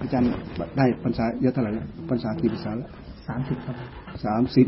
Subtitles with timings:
[0.00, 0.28] อาจารย์
[0.78, 1.70] ได้ภาษาเยอะเท่าไหร่
[2.10, 2.90] ภาษากี่ภาษาแล้ว
[3.26, 3.76] สามสิบครับ
[4.24, 4.66] สามสิบ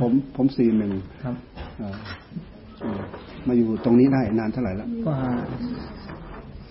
[0.00, 1.34] ผมผมสี่หนึ่งครับ
[3.46, 5.12] มาอยู่ตรงนี้ได้นานเท่าไหร่แล้วก็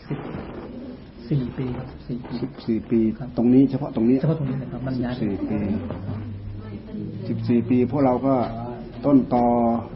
[0.08, 0.20] สิบ
[1.30, 3.00] สี่ปีครับสี่ปีสิบสี่ปี
[3.38, 5.60] ตรงนี้เฉพาะตรงนี้เฉพาะตรงนี้นะครับมันย้ายสี่ปี
[7.28, 8.36] สิบสี่ปี พวกเราก็
[9.06, 9.46] ต้นตอ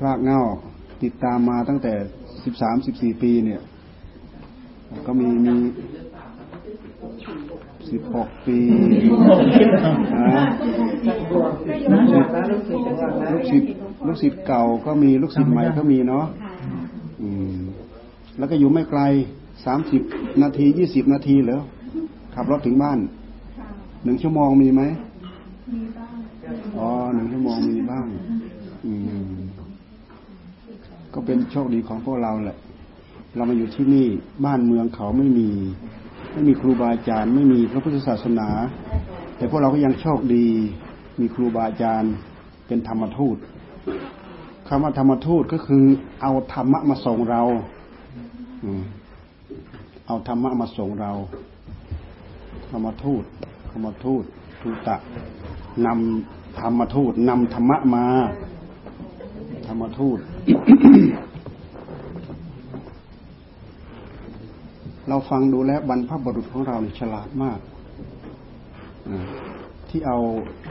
[0.06, 0.42] รากเง้า
[1.04, 1.94] ติดตามมาตั้งแต่
[2.46, 3.62] สิบสามสิบสี่ปีเนี่ย
[5.06, 5.56] ก็มีมี
[7.92, 8.58] สิบหกปี
[13.32, 13.70] ลูกศิษย์
[14.08, 16.26] ลูกศิษย์เก่าก็มีลูกศิษย์ใหม่ก็มีเนาะ
[18.38, 19.02] แล้วก็อยู่ไม่ไกล
[19.66, 20.02] สามสิบ
[20.44, 21.62] นาทียี่สิบนาทีเหรอ
[22.36, 23.00] ขับรถถึงบ้าน
[24.04, 24.82] หนึ่งชั่วโมงมีไหม
[26.78, 28.06] อ๋อหนึ่งชั่วโมงมีบ้าง
[31.16, 32.58] ก็เป็นโชคดีของพวกเราแหละ
[33.36, 34.08] เรามาอยู่ที่นี่
[34.46, 35.50] บ้านเมืองเขาไม่มี
[36.34, 38.50] ไม่มีครูบาอาจารย์ ไม่มีพระพุทธศาสนา
[39.38, 40.48] แต่พวกเราก็ยังโชคดี
[41.20, 42.14] มีครูบาอาจารย์
[42.68, 43.38] เป็นธรรมทูต
[44.68, 45.84] คำว่าธรรมทูตก็คือ
[46.22, 47.42] เอาธรรมะมาส่งเรา
[50.08, 51.12] เอาธรรมะมาส่งเรา
[52.72, 53.24] ธรรมทูต
[53.72, 54.24] ธรรมทูต
[54.62, 54.96] ทูตะ
[55.86, 58.06] นำธรรมทูตนำธรรมะมา
[59.68, 60.20] ธรรมทูต
[65.08, 67.60] เราฟังดูแล้วบรรพบุรุษของเราฉลาดมาก
[69.90, 70.18] ที่เอา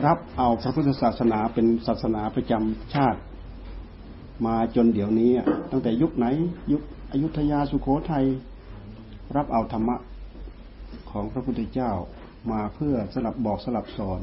[0.06, 3.20] รับเอาพระพุทธศาสนาเป็นศาสนาประจำชาติ
[4.46, 5.30] มาจนเดี๋ยวนี้
[5.70, 6.26] ตั้งแต่ยุคไหน
[6.72, 8.24] ยุคอยุธยาสุโขทัย
[9.36, 9.96] รับเอาธรรมะ
[11.10, 11.92] ของพระพุทธเจ้า
[12.50, 14.22] มาเพื่อสลับบอกสลับสอน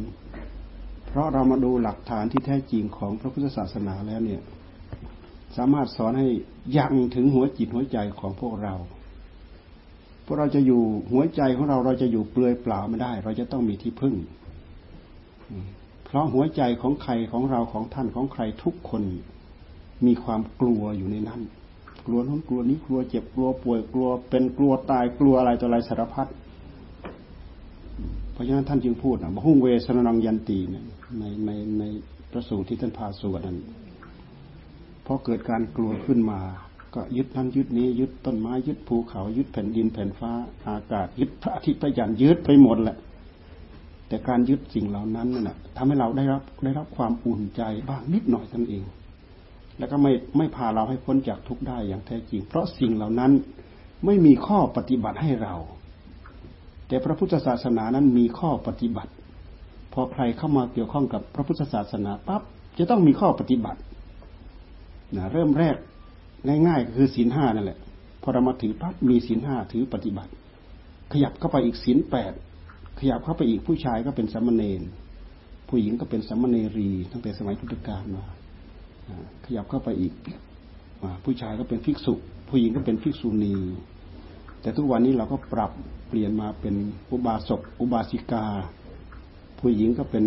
[1.08, 4.42] เพราะเรามาดูหลักฐานที่แท้จริงของพระพุทธศาสนาแล้วเนี่ย
[5.58, 6.28] สามารถสอนให้
[6.78, 8.76] ยังถึงหัวจิตหัวใจของพวกเรา
[10.26, 14.16] พวกเราจะอยู่หัวใจของเราเราจะอยู่เปลือยเปล่าไม่ได้ เราจะต้องมีที่พึ่ง
[16.06, 19.04] เพราะหัวใจของใครของเราของท่านของใครทุกคน
[20.06, 21.42] มีความกลัวอยู่ในนั้น
[22.06, 26.28] กลัวนู้นกลัวนี้กลัวเจ็บกลัวป่วยกลัว เป็นกลัวตายกลัวอะไรต่ออะไรสารพัด
[28.34, 30.76] เพราะฉะนั้นท่านจึงพูดนะหุ่งเวสนนังยันตีใน
[31.46, 31.50] ใน
[31.80, 31.84] ใน
[32.32, 33.58] ประสูตรที่ท่านพาสวดนั้น
[35.06, 36.40] พอเกิดการกลัวขึ้นมา
[36.96, 40.32] ก็ยึดนั้นยึดนี้ ยึดต้นไม้ยึดภูเขา ยึดแผ่นดินแผ่นฟ้า
[40.68, 42.98] อากาศ ยึดพระอาทิตย์พระจันทร์ยึดไปหมดแหละ
[44.08, 48.86] แต่การยึดสิ่งเหล่านั้นน่ะทำให้เราได้รับได้รับความอุ่นใจบ้างนิดหน่อยนั่นเอง
[49.78, 53.32] แล้วก็ไม่ไม่พาเราให้พ้นจากทุกข์ได้อย่างแท้จริง เพราะสิ่งเหล่านั้น
[54.06, 55.56] ไม่มีข้อปฏิบัติให้เรา
[56.88, 59.12] แต่พระพุทธศาสนานั้นมีข้อปฏิบัติ
[59.94, 62.42] พอใครเข้ามาเกี่ยวข้องกับพระพุทธศาสนาปั๊บ
[62.78, 63.80] จะต้องมีข้อปฏิบัติ
[65.16, 65.76] นะเริ่มแรก
[66.68, 67.80] ง่ายๆก็คือศีลห้านั่นแหละ
[68.22, 70.32] พอเรามาถือปั๊บมีศีลห้าถือปฏิบัติ
[71.12, 72.34] ขยับเข้าไปอีกศีลแปด
[73.00, 74.82] ขยับเข้าไปอีกผู้ชายก็เป็นสมณเณร
[75.70, 78.26] ผู้หญิงก็เป็นสมณเณรีตั้งแต่สมัยพุทธกาลมา
[79.46, 80.14] ขยับเข้าไปอีก
[81.24, 82.14] ผู้ชายก็เป็นภิกษุ
[82.50, 83.56] ผู้หญิงก็เป็นภิกษุณี
[84.62, 85.72] แต่ทุกวันนี้เราก็ปรับ
[86.08, 86.76] เปลี่ยนมาเป็น
[87.12, 88.46] อุบาสกอุบาสิกา
[89.60, 90.26] ผู้หญิงก็เป็น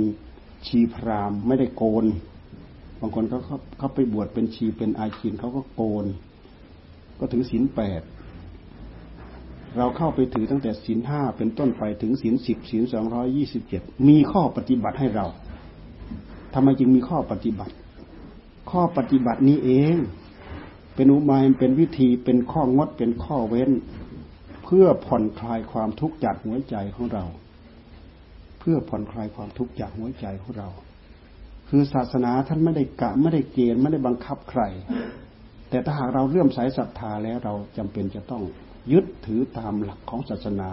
[0.66, 2.04] ชีพรามไม่ได้โกน
[3.00, 3.40] บางคนเขา
[3.78, 6.06] เขาไปบวชเป็นชีเป็นอาชีนเขาก็โกน
[7.18, 8.02] ก็ถือศีลแปด
[9.76, 15.26] เราเข้าไปถือตั้งแต่ศีลห้าเป็นต้นไปถึงศีลสิบศีลสองร้อยี่สิบเจ็ดมีข้อปฏิบัติให้เรา
[16.54, 17.74] ทำไมจึงมีข้อปฏิบัติ
[18.70, 19.96] ข้อปฏิบัตินี้เอง
[20.94, 23.70] เป็นอุบายเป็นวิธีเป็นข้องดเป็นข้อเว้น
[24.64, 27.24] เพื่อผ่อนคลายความทุกข์จากหัวใจของเรา
[28.58, 30.68] เพื่อผ่อนคลายความทุกข์จากหัวใจของเรา
[31.68, 34.62] คือศาสนาท่านไม่ได้กะไม่ได้เกณฑ์ไม่ได้บังคับใคร
[35.70, 38.42] แต่ถ้าหากเราเลื่อมใสศรัทธาแล้วเราจำเป็นจะต้อง
[38.92, 40.70] ยึดถือตามหลักของศาสนา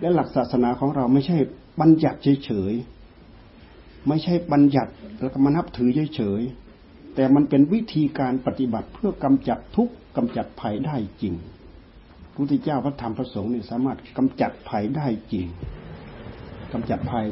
[0.00, 1.36] และหลักศาสนาของเราไม่ใช่
[1.80, 11.34] บัญญัติเฉยๆไม่ใช่บัญญัติแล้วก็มานับถือเฉยๆแต่มันเป็นวิธีการปฏิบัติเพื่อกำจัดทุกข์กำจัดภัยได้จริง
[12.32, 15.46] พระพุทธเจ้าพระธรรมพระสงฆ์นี่สามารถกำจัดภัยได้จริง
[16.72, 17.26] กำจัดภัย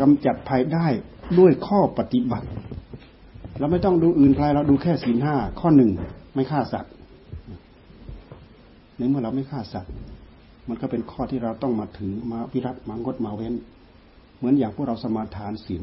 [0.00, 0.86] กำจัดภัยได้
[1.38, 2.46] ด้วยข้อปฏิบัติ
[3.58, 5.90] เราไม่ต้องดูอื่นใครเราดูแค่ศีลห้าข้อหนึ่ง
[6.34, 6.92] ไม่ฆ่าสัตว์
[8.96, 9.92] ในเมื่อเราไม่ฆ่าสัตว์
[10.68, 13.54] มันก็เป็นข้อที่เราต้องมาถือมาวิรัตมางดมาเว้น
[14.38, 15.82] เหมือนอย่างพวกเราสมาทานศีล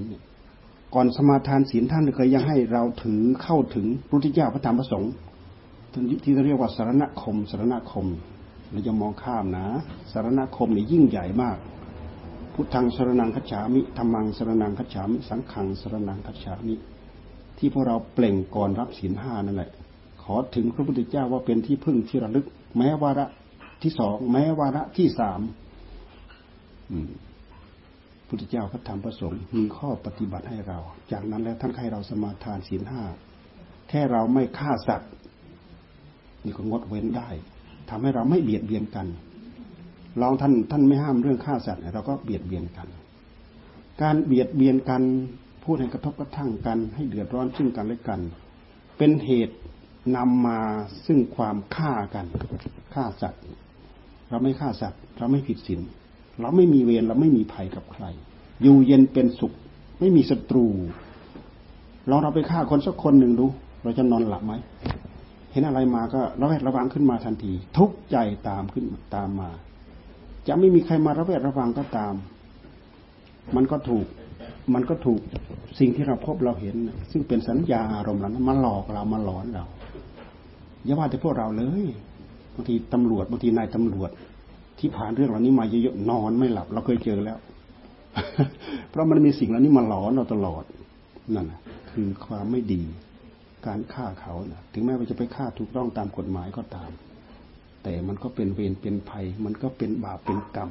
[0.93, 5.11] ก่อนสมาทานศีลท่านเคยยังให้เราถือเข้าถึงพระพุทธเจ้าพระธรรมพระสงฆ์
[6.23, 8.07] ที่เรียกว่าสารณคมสารณคม
[8.71, 9.65] เราจะมองข้ามนะ
[10.11, 11.57] สารณคมนี่ยิ่งใหญ่มาก
[12.57, 16.75] พุทธังสรนังคัจฉามิธรรมังสรนังคัจฉามิ สังขังสรนังคัจฉามิ
[17.57, 19.71] ที่พวกเราเปล่งก่อนรับศีลห้านั่นแหละ
[20.23, 22.45] ขอถึงพระพุทธเจ้าว่าเป็นที่พึ่งที่ระลึก
[22.77, 23.25] แม้วาระ
[23.83, 25.41] ที่สองแม้วาระที่สาม
[28.27, 30.79] พุทธเจ้าพระธรรมประสงค์มีข้อปฏิบัติให้เรา
[31.11, 33.03] จากนั้นแล้วท่านให้เราสมาทานศีลห้า
[33.89, 35.11] แค่เราไม่ฆ่าสัตว์
[36.43, 37.29] นี่ก็งดเว้นได้
[37.89, 39.07] ทำให้เราไม่เบียดเบียนกัน
[40.21, 42.87] ลองท่านท่านไม่ห้ามเรื่องฆ่าสัตว์เราก็เบียดเบียนกัน
[44.01, 45.03] การเบียดเบียนกัน
[45.63, 48.19] พูดให้กระทบกระทั่งกันให้เดือดร้อนซึ่งกันและกัน
[48.97, 49.55] เป็นเหตุ
[50.15, 50.59] นำมา
[51.05, 52.25] ซึ่งความฆ่ากัน
[52.93, 53.43] ฆ่าสัตว์
[54.29, 55.81] เราไม่ฆ่าสัตว์ เราไม่ผิดศีล
[56.41, 58.05] เราไม่มีเวรเราไม่มีภัยกับใคร
[58.61, 59.53] อยู่เย็นเป็นสุข
[59.99, 60.65] ไม่มีศัตรู
[62.09, 63.45] ลองเราไปฆ่าคนสักคนหนึ่งดู
[63.83, 64.53] เราจะนอนหลับไหม
[65.51, 68.17] เห็นอะไรมาก็ระแวดระวังขึ้นมาทันที ทุกใจ
[68.47, 68.85] ตามขึ้น
[69.15, 69.49] ตามมา
[70.47, 72.13] จะไม่มีใครมาระแวดระวังก็ตาม
[73.55, 74.05] มันก็ถูก
[74.73, 75.21] มันก็ถูก
[75.79, 76.75] สิ่งที่เราพบเราเห็น
[77.11, 79.65] ซึ่งเป็นสัญญาอารมณ์นั้นมาหลอกเรามาหลอนเรา
[80.83, 81.85] อย่าว่าแต่พวกเราเลย
[82.53, 84.09] บางทีตำรวจบางทีนายตำรวจ
[84.79, 87.37] ที่ผ่านเรื่องเหล่านี้มาเยอะๆนอนไม่หลับ เราเคยเจอแล้ว
[88.89, 90.63] เพราะมันมีสิ่งเหล่านี้มาหลอนเราตลอด
[91.35, 91.47] นั่น
[91.91, 92.81] คือความไม่ดี
[93.65, 96.89] การฆ่าเขานะถึงแม้ว่าจะไปฆ่าถูกต้องตามกฎหมายก็ตาม
[97.87, 100.69] แต่มันก็เป็นเวรเป็นภัย มันก็เป็นบาปเป็นกรรม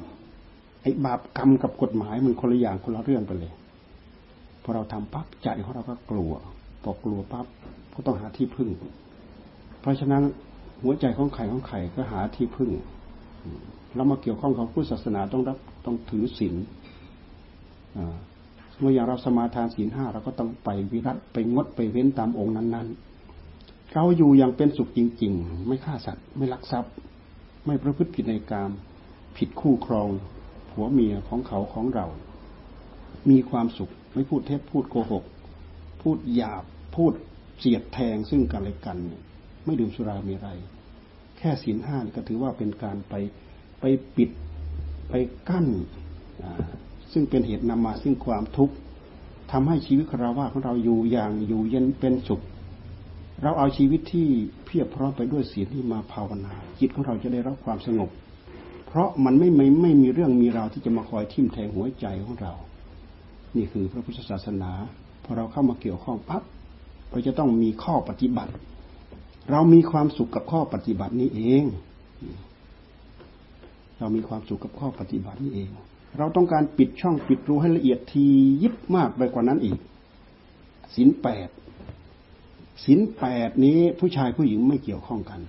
[0.81, 3.53] ไอ้บาปกรรมกับกฎหมายมันคนละอย่างคนละเรื่องไปเลย
[4.63, 6.33] พอเราทำปั๊บใจของเราก็กลัว
[6.83, 7.45] พอกลัวปั๊บ
[7.93, 8.69] ก็ต้องหาที่พึ่ง
[9.81, 10.23] เพราะฉะนั้น
[10.83, 12.71] หัวใจของไข่ของไข่ก็หาที่พึ่ง
[13.95, 16.55] เรามาเกี่ยวข้องกับพุทธศาสนาต้องรับต้องถือศีล
[18.79, 26.93] เมื่ออย่างเราสมาทานศีลห้าเราก็ต้องไปวิรัตไปงดไปเว้นตามองค์นั้นๆเราอยู่อย่างเป็นสุขจริง ๆ ไม่ฆ่าสัตว์ ไม่ลักทรัพย์
[27.65, 28.71] ไม่ประพฤติผิดในกาม
[29.37, 30.09] ผิดคู่ครอง
[30.71, 32.07] ผัวเมียของเขาของเรา
[33.29, 35.23] มีความสุขไม่พูดเท็จพูดโกหก
[36.01, 36.63] พูดหยาบ
[36.95, 37.13] พูด
[37.59, 38.97] เสียดแทงซึ่งกันและกัน
[39.65, 40.49] ไม่ดื่มสุรามีอะไร
[41.37, 43.13] แค่ศีลห้าก็ถือว่าเป็นการไป
[43.79, 43.83] ไป
[44.15, 44.29] ปิด
[45.09, 45.13] ไป
[45.49, 45.67] กั้น
[47.11, 48.75] ซึ่งเป็นเหตุนำมาซึ่งความทุกข์
[49.51, 52.41] ทำให้ชีวิตคราวะของเราอยู่อย่างอยู่เย็นเป็นสุข
[53.41, 54.27] เราเอาชีวิตที่
[54.65, 58.09] เพียบพร้อมไปด้วยศีลที่มาภาวนา จิตของเราจะได้รับความสงบ
[58.87, 62.53] เพราะมันไม่ไม่ไม่มีเรื่องมีราวที่จะมาคอยทิ่มแทงหัวใจของเรา
[63.55, 64.71] นี่คือพระพุทธศาสนา
[65.23, 66.43] พอเราเข้ามาเกี่ยวข้องปั๊บ
[67.09, 68.51] เราจะต้องมีข้อปฏิบัติ
[69.51, 71.63] เรามีความสุขกับข้อปฏิบัตินี้เอง
[73.99, 75.69] เรามีความสุขกับข้อปฏิบัตินี้เอง
[76.17, 78.25] เราต้องการปิดช่องปิดรูให้ละเอียดที
[78.63, 79.77] ยิบมากไปกว่านั้นอีก
[80.95, 81.49] สินแปด
[82.83, 85.39] สินแปดนี้ผู้ชายผู้หญิงไม่เกี่ยวข้องกัน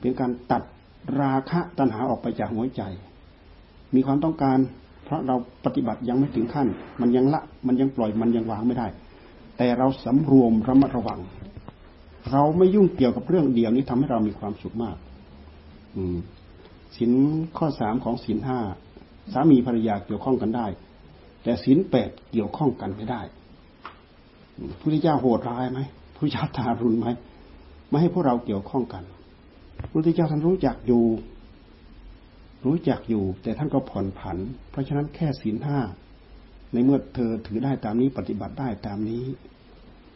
[0.00, 0.62] เป็นการตัด
[1.20, 2.82] ราคะตัณหาออกไปจากหัวใจ
[3.94, 4.58] มีความต้องการ
[5.04, 6.68] เพราะเราปฏิบัติยังไม่ถึงขั้น
[7.00, 8.86] มันยังละมันยังปล่อยมันยังวางไม่ได้
[9.56, 11.20] แต่เราสำรวมระมัดระวัง
[12.32, 14.96] เราไม่ยุ่งเกี่ยวกับเรื่องเดียวนี้ทำให้เรามีความสุขมาก
[15.96, 16.16] อืม
[16.96, 17.12] สิน
[17.58, 18.58] ข้อสามของสินห้า
[19.32, 20.66] สามีภรรยาเกี่ยวข้องกันได้
[21.42, 23.22] แต่ศีลแปดเกี่ยวข้องกันไม่ได้
[24.68, 25.80] พระพุทธเจ้าโหดร้ายไหม
[26.18, 27.08] พระพุทธเจ้าทารุณไหม
[27.88, 29.04] ไม่ให้พวกเราเกี่ยวข้องกัน
[29.78, 31.04] พระพุทธเจ้าท่านรู้จักอยู่
[32.66, 34.38] รู้จักอยู่ แต่ท่านก็ผ่อนผัน
[34.70, 35.78] เพราะฉะนั้นแค่ศีลห้า
[36.72, 39.24] ในเมื่อเธอถือได้ตามนี้ปฏิบัติได้ตามนี้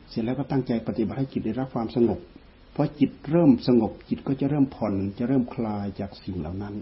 [0.09, 2.19] เสร็จแล้วก็ตั้งใจปฏิบัติให้จิตได้รับความสงบ
[2.73, 6.75] เพอจิตเริ่มสงบ จิตก็จะเริ่มผ่อนจะเริ่มคลายจากสิ่งเหล่านั้น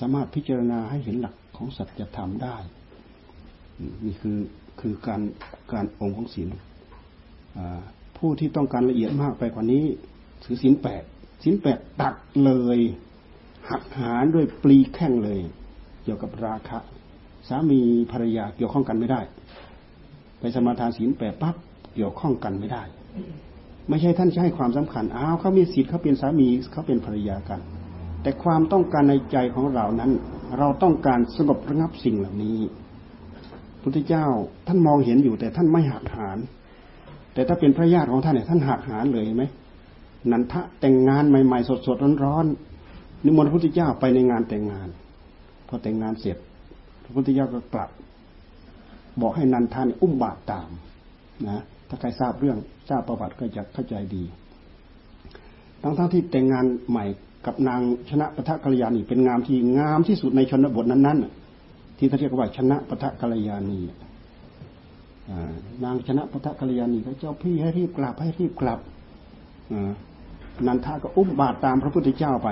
[0.00, 2.56] สามารถพิจารณาให้เห็นหลักของสัจธรรมได้
[4.04, 4.38] นี่คือ
[4.80, 5.20] คือการ
[5.72, 6.48] การองค์ของศีล
[8.18, 9.84] ผู้ที่ต้องการละเอียดมากไปกว่านี้
[10.44, 11.02] ถือศีลแปด
[11.42, 12.78] ศีลแปดตัดเลย
[13.70, 15.40] หักหารด้วยปลีแข้งเลย
[16.04, 16.78] เกี่ยวกับราคะ
[17.48, 17.80] สามี
[18.12, 19.20] ภรรยาเกี่ยวข้องกันไม่ได้
[20.40, 21.56] ไปสมาทานศีลแปดปั๊บ
[21.94, 22.82] เกี่ยวข้องกันไม่ได้
[23.88, 27.60] ไม่ใช่ท่านให้ความสำคัญอ้าวเขามีศีลเขาเป็นสามีเขาเป็นภรรยากัน
[28.22, 30.10] แต่ความต้องการในใจของเรานั้น
[30.58, 32.58] เราต้องการสงบระงับสิ่งเหล่านี้
[33.82, 34.26] พุทธเจ้า
[34.66, 36.38] ท่านมองเห็นอยู่แต่ท่านไม่หักหาน
[37.38, 39.44] แต่ถ้าเป็นพระญาติของท่านเนี่ยท่านหักหานเลยไหม
[40.30, 44.88] นันทะแต่งงานใหม่ๆสดๆร้อนๆนิมนต์พระพุทธเจ้าไปในงานแต่งงาน
[45.68, 46.36] พอแต่งงานเสร็จ
[47.04, 47.90] พระพุทธเจ้าก็กลับ
[49.20, 50.70] บอกให้นันทานอุ้มบาตรตาม
[51.48, 54.24] นะถ้าใครทราบเรื่องทราบประวัติก็จะเข้าใจดี
[55.82, 57.04] ทั้งๆที่แต่งงานใหม่
[57.46, 57.80] กับนาง
[58.10, 63.80] ชนะปะทะกัลยาณีเป็นงามที่งามที่สุดในชนบทนั้นๆที่เขาเรียกว่าชนะปะทะกัลยาณี
[65.84, 68.80] นางชนะปะทะกัลยาณีก็เจ้าพี่ให้รีบกลับให้รีบกลับ
[70.66, 72.48] นันทาก็อุ้มบาตรตามพระพุทธเจ้าไป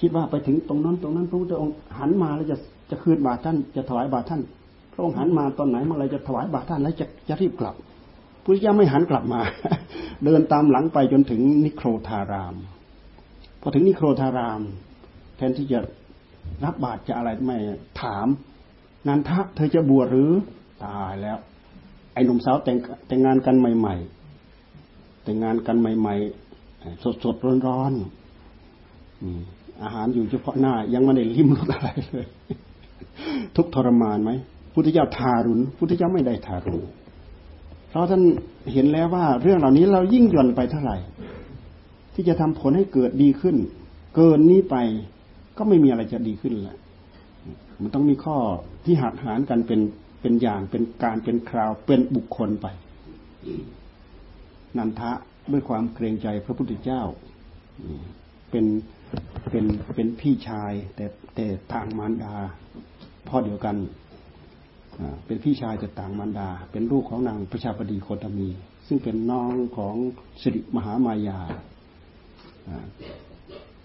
[0.00, 2.56] คิดว่าไปถึงตรงนั้นตรงนั้นพระพุทธองค์หันมาแล้วจะ
[2.90, 4.40] จะคืนบาตรท่านจะถวายบาตรท่าน
[4.92, 7.74] พระองค์หันมาตอนไหนเมื่อไรจะถวายบาตรท่านแล้วจะจะรีบกลับ
[8.44, 9.40] พุทธเจ้าไม่หันกลับมา
[10.24, 12.54] เดินตามหลังไปจนถึงนิโครธาราม
[13.60, 14.60] พอถึงนิโครธาราม
[15.36, 15.78] แทนที่จะ
[16.64, 17.56] รับบาตรจะอะไรไม่
[18.02, 18.26] ถาม
[19.06, 20.30] นันทะเธอจะบวชหรือ
[20.84, 21.36] ตายแล้ว
[22.14, 23.96] ไอ้หนุ่มสาวแต่งแต่งงานกันใหม่
[24.58, 26.14] ๆ แต่งงานกันใหม่
[26.62, 32.26] ๆ สดๆร้อนๆอาหารอยู่เฉพาะหน้า ยังไม่ได้ลิ้มรสอะไรเลย
[33.56, 34.30] ทุกทรมานไหม
[34.72, 36.84] พุทธเจ้าทารุณพุทธเจ้าไม่ได้ทารุณ
[37.88, 38.22] เพราะท่าน
[38.72, 40.96] เห็นแล้วว่าเรื่องเหล่านี้เรายิ่งย่อนไปเท่าไหร่
[42.14, 43.56] ที่จะทำผลให้เกิดดีขึ้น
[44.16, 44.76] เกินนี้ไป
[45.58, 46.76] ก็ไม่มีอะไรจะดีขึ้นแหละ
[47.82, 48.36] มันต้องมีข้อ
[48.84, 49.80] ที่หักหานกันเป็น
[50.20, 52.66] เป็นอย่างเป็นการเป็นคราวเป็นบุคคลไป
[54.76, 55.12] นันทะ
[55.52, 57.02] ด้วยความเกรงใจพระพุทธเจ้า
[58.50, 58.66] เป็น
[59.50, 62.34] เป็นเป็นพี่ชาย แต่แต่ต่างมารดา
[63.28, 63.76] พ่อเดียวกัน
[65.26, 68.48] เป็นพี่ชายแต่ต่างมารดา เป็นลูกของนางประชาบดีโคตมี
[68.86, 69.94] ซึ่งเป็นน้องของ
[70.42, 71.38] สิริมหามายา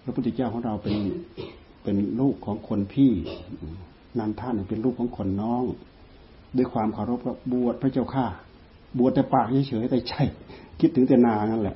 [0.04, 0.98] พระพุทธเจ้าของเราเป็น
[1.84, 3.12] เป็นลูกของคนพี่
[4.20, 5.64] นันท่านเป็นลูกของคนน้อง
[6.58, 8.26] ด้วยความเคารพก็บวชพระเจ้าข้า
[9.00, 10.14] บวชแต่ปากเฉยๆแต่ใจ
[10.80, 11.76] คิดถึงแต่นานั่นแหละ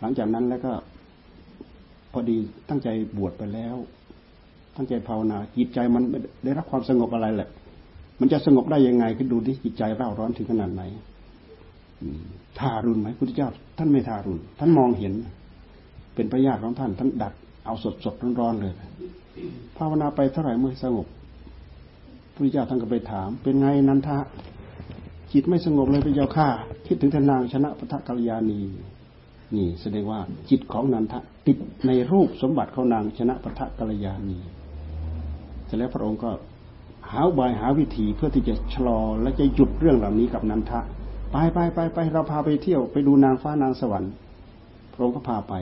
[0.00, 0.72] หลังจากนั้นแล้วก็
[2.12, 2.36] พอดี
[2.68, 2.88] ตั้งใจ
[3.18, 3.76] บวชไปแล้ว
[4.76, 6.02] ตั้งใจภาวนาจิตใจมัน
[6.44, 7.48] ได้รับความสงบอะไรแหละ
[8.20, 10.82] มันจะสงบได้ยังไงคือดูที่จิตใจเร่าร้อนถึงขนาดไหน
[12.58, 15.12] ทารุณไหมพุทธเจ้า ท่านไม่ทารุณท่านมองเห็น
[16.14, 17.32] เป็นพระญาติของท่าน ท่านดัด
[17.66, 18.72] เอาสดสดร้อนๆเลย
[19.76, 21.06] ภาวนาไปเท่าไหร่เมื่อสงบ
[22.40, 24.18] พระเจ้าท่านก็ไปถาม เป็นไงนันทะ
[25.32, 26.48] จิตไม่สงบเลยพระเจ้าข้า
[26.86, 28.60] คิดถึงทนางชนะพระกัลยาณี
[29.54, 30.20] นี่แสดงว่า
[30.50, 34.38] จิตของนันทะติดในรูปสมบัติของนางชนะพระกัลยาณี
[35.66, 36.30] เสร็จแล้วพระองค์ก็
[37.10, 40.80] หาบายหาวิธีเพื่อที่จะชะลอและจะหยุดเรื่องเหล่านี้กับนันทะ
[41.32, 44.12] ไปไปไปไปเราพาไปเที่ยวไปดูนางฟ้านางสวรรค์
[44.92, 45.54] พระองค์ก็พาไป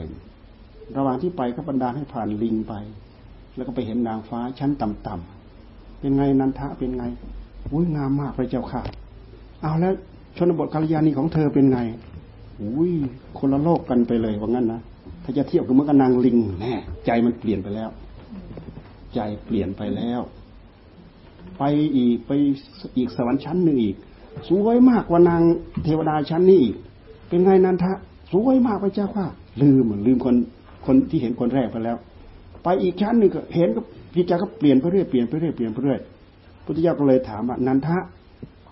[0.97, 2.73] ระหว่างที่ไปก็บรรดาให้ผ่านลิงไป
[3.55, 5.38] แล้วก็ไปเห็นนางฟ้าชั้นต่ำๆ
[5.99, 7.03] เป็นไงนันทะเป็นไง
[7.71, 8.81] อุ้ยงามมากพระเจ้าค่ะ
[9.61, 9.93] เอาแล้ว
[10.37, 11.79] ชนบทกัลยาณีของเธอเป็นไง
[12.61, 12.91] อุ้ย
[13.37, 14.81] คนละโลกกันไปเลยว่างั้นนะ
[15.23, 16.73] ถ้าจะเทียบกับเมื่อกนางลิงแน่
[17.05, 17.89] ใจมันเปลี่ยนไปแล้ว
[19.13, 20.19] ใจเปลี่ยนไปแล้ว
[21.57, 21.63] ไป
[21.95, 22.31] อีกไป
[22.97, 23.95] อีกสวรรค์ชั้นหนึ่งอีก
[24.49, 25.41] สวยมากกว่านาง
[25.83, 26.75] เทวดาชั้นนี้อีก
[27.29, 27.91] เป็นไงนันทะ
[28.31, 29.27] สวยมากพระเจ้าค่ะ
[29.61, 30.35] ลืมลืมคน
[30.85, 31.97] คนที่เห็นคนแรกไปแล้ว
[32.63, 33.81] ไปอีกชั้นหนึ่งก็เห็นก็
[34.15, 35.99] จิตใจก็เปลี่ยนไปเรื่อยเปลี่ยนไปเรื่อยเปลี่ยนไปเรื่อย
[36.63, 37.97] พุทธิยาก็เลยถามว่านันทะ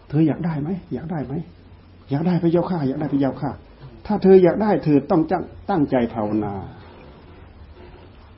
[0.10, 1.34] เธออยากได้ไหมอยากได้ไหม
[2.10, 3.50] อยากได้พระเจ้าข้าอยากได้พระเจ้าข้า
[4.06, 6.54] ถ้าเธออยากได้เธอต้องจังตั้งใจภาวนา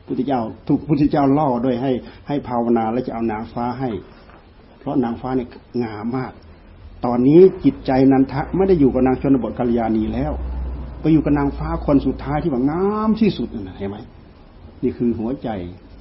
[0.06, 1.92] พุทธเจ้าถูกพุทธเจ้าล่อด้วยให้
[2.28, 3.90] ให้ภาวนาแล้วจะเอานางฟ้าให้
[4.80, 5.48] เพราะนางฟ้าเนี่ย
[5.84, 6.32] งามมาก
[7.06, 10.34] ตอนนี้จิตใจนันทะไม่ได้อยู่กับนางชนบทกัลยาณีแล้ว
[11.02, 13.98] ไปอยู่กับนางฟ้าคนสุดท้ายที่ว่างามที่สุดนั่นเห็นไหม
[14.84, 15.50] นี่คือหัวใจ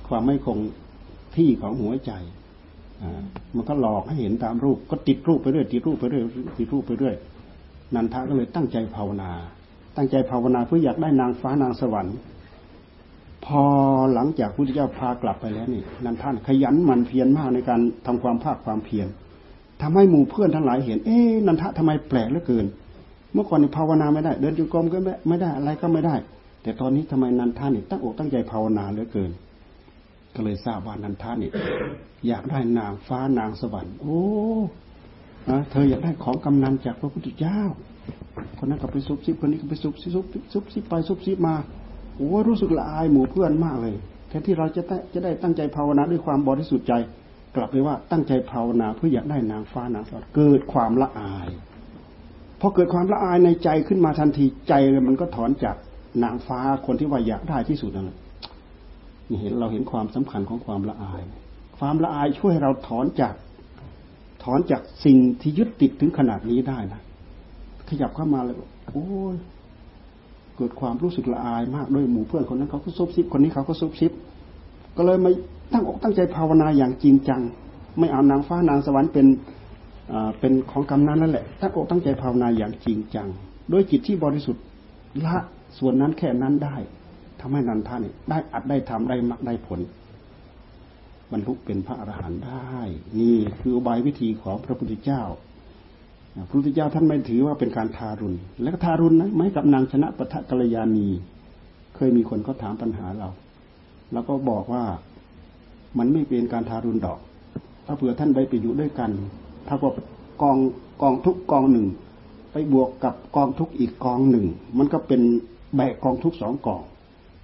[0.08, 0.58] ความไม่คง
[1.38, 2.12] ที่ของหัวใจ
[3.54, 6.24] มันก็หลอกให้เห็นตามรูป ก็ติดรูปไปเรื่อยติดรูปไปเรื่อย
[6.58, 7.14] ติดรูปไปเรื่อย
[7.94, 9.30] นันทะก็เลยตั้งใจภาวนา
[9.96, 12.16] ตั้งใจภาวนาเพื่ออยากได้นางฟ้านางสวรรค์
[13.44, 13.62] พอ
[14.14, 19.06] หลังจากพุทธเจ้าพากลับไปแล้วนี่นันท่านขยันมันเพียรมากในการทำความภาคความเพียร
[19.82, 22.66] ทำให้หมู่เพื่อนทั้งหลายเห็น เอ๊นันทะทำไมแปลกเหลือเกิน
[23.32, 26.14] เมื่อก่อนนี่ภาวนาไม่ได้ เดินจุกรมก็ไม่ได้อะไรก็ไม่ได้
[26.62, 29.30] แต่ตอนนี้ทำไมนันทานี่ตั้งอกตั้งใจภาวนาเหลือเกิน
[30.34, 31.50] ก็เลยทราบว่านันทานี่
[32.28, 34.20] อยากได้นางฟ้านางสวรรค์ โอ้
[35.70, 37.60] เธออยากได้ของกำนันจากพระพุทธเจ้า
[38.58, 40.10] คนนั้นก็ไปซุบซิบคนนี้ก็ไปซุบซิบ
[40.52, 41.54] ซุบซิบไปซุบซิบมา
[42.16, 43.94] โอ้รู้สึกละอายหมู่เพื่อนมากเลย
[44.28, 44.82] แทนที่เราจะ
[45.14, 46.92] จะได้ตั้งใจภาวนาด้วยความบริสุทธิ์ใจ
[47.56, 51.48] กลับไปว่าตั้งใจภาวนาเพื่ออยากได้นางฟ้านางสวรรค์เกิดความละอาย
[52.60, 54.72] พอเกิดความละอายในใจขึ้นมาทันทีใจ
[55.08, 55.76] มันก็ถอนจาก
[56.24, 58.18] นางฟ้าคนที่ว่าอยากได้ที่สุดนั่นแหละ
[59.28, 61.22] นี่เห็นเราเห็นความสำคัญของความละอาย
[61.78, 63.34] ความละอายช่วยเราถอนจาก
[64.44, 67.00] ถอนจากสิ่งที่ยึดติดถึงขนาดนี้ได้นะ
[67.88, 68.56] ขยับเข้ามาเลย
[68.92, 69.36] โอ้ย
[70.56, 74.12] เกิดความรู้สึกละอายมากด้วยหมู่เพื่อนคนนั้นเขาก็ซุบซิบคนนี้เขาก็ซุบซิบ
[74.96, 75.30] ก็เลยมา
[75.72, 77.40] ตั้งอกตั้งใจภาวนาอย่างจริงจัง
[77.98, 79.26] ไม่เอานางฟ้านางสวรรค์เป็น
[80.40, 83.28] เป็นของกำนันนั่นแหละตั้งอกตั้งใจภาวนาอย่างจริงจัง
[83.72, 84.62] ด้วยจิตที่บริสุทธิ์
[85.24, 85.36] ละ
[85.78, 86.76] ส่วนนั้นแค่นั้นได้
[87.40, 89.80] ทำให้นันท่านได้อัดได้ทำได้มักได้ผล
[91.32, 92.76] บรรลุเป็นพระอรหันต์ได้
[93.20, 95.22] นี่คืออุบายวิธีของพระพุทธเจ้า
[96.48, 101.08] พระพุทธเจ้าท่านไม่ถือว่าเป็นการทารุณ และก็ทารุณนะไม่กับนางชนะปะทะกัลยาณี
[101.96, 103.28] เคยมีคนเขาถามปัญหาเรา
[104.12, 104.84] เราก็บอกว่า
[105.98, 107.18] มันไม่เป็นการทารุณดอก
[107.86, 109.10] ถ้าเผื่อท่านไปไปอยู่ด้วยกัน
[109.68, 109.92] ถ้าว่า
[110.42, 110.56] กอง
[111.02, 111.86] กองทุกกองหนึ่ง
[112.52, 114.46] ไปบวกกับกองทุกอีกกองหนึ่ง
[114.78, 115.22] มันก็เป็น
[115.76, 116.82] แบกกองทุกสองกอง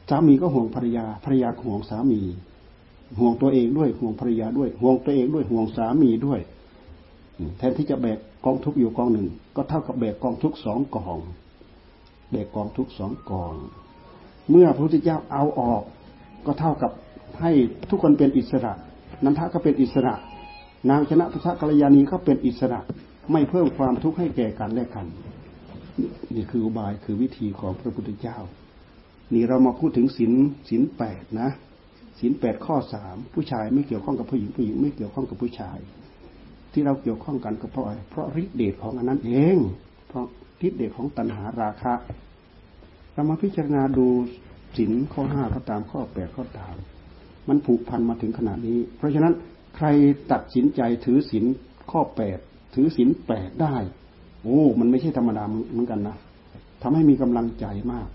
[0.08, 2.20] สามีก็ห่วงภรรยาภรรยาห่วงสามี
[3.18, 6.40] ห่วงตัวเองด้วยห่วงภรรยาด้วย ห่วงตัวเองด้วยห่วงสามีด้วย
[7.58, 11.18] แทนที่จะแบกกองทุกอยู่กองหนึ่ง ก็เท่ากับแบกกองทุกสองกอง
[12.30, 13.54] แบกกองทุกสองกอง
[14.50, 15.82] เมื่อพระพุทธเจ้าเอาออก
[16.46, 16.90] ก็เท่ากับ
[17.40, 17.50] ให้
[17.90, 18.72] ทุกคนเป็นอิสระ
[19.24, 20.14] นันทะก็เป็นอิสระ
[20.90, 22.80] นางชนะพุทธกัลยาณีก็เป็นอิสระ
[23.32, 25.06] ไม่เพิ่มความทุกข์ให้แก่กันและกัน
[26.34, 28.36] นี่คืออุบายคือวิธีของพระพุทธเจ้า
[29.32, 30.32] นี่เรามาพูดถึงศีล
[30.68, 31.50] ศีลแปดนะ
[32.18, 35.78] ศีลแปดข้อสามผู้ชายไม่เกี่ยวข้องกับผู้หญิงผู้หญิงไม่เกี่ยวข้องกับผู้ชาย
[36.72, 39.56] ที่เราเกี่ยวข้องกันก็เพราะอะไรเพราะฤทธิเดชของอันนั้นเอง
[40.08, 40.24] เพราะ
[40.66, 41.94] ฤทธิเดชของตัณหาราคะ
[43.12, 44.06] เรามาพิจารณาดู
[44.76, 46.74] ศีลข้อห้าก็ตามข้อแปดก็ตาม
[47.48, 49.34] มันผูกพันมาถึงขนาดนี้ เพราะฉะนั้น
[49.76, 49.86] ใคร
[50.32, 51.44] ตัดสินใจถือศีล
[51.90, 52.38] ข้อแปด
[52.74, 53.76] ถือศีลแปดได้
[54.42, 56.16] โอ้ มันไม่ใช่ธรรมดาเหมือนกันนะ
[56.82, 58.08] ทำให้มีกำลังใจมาก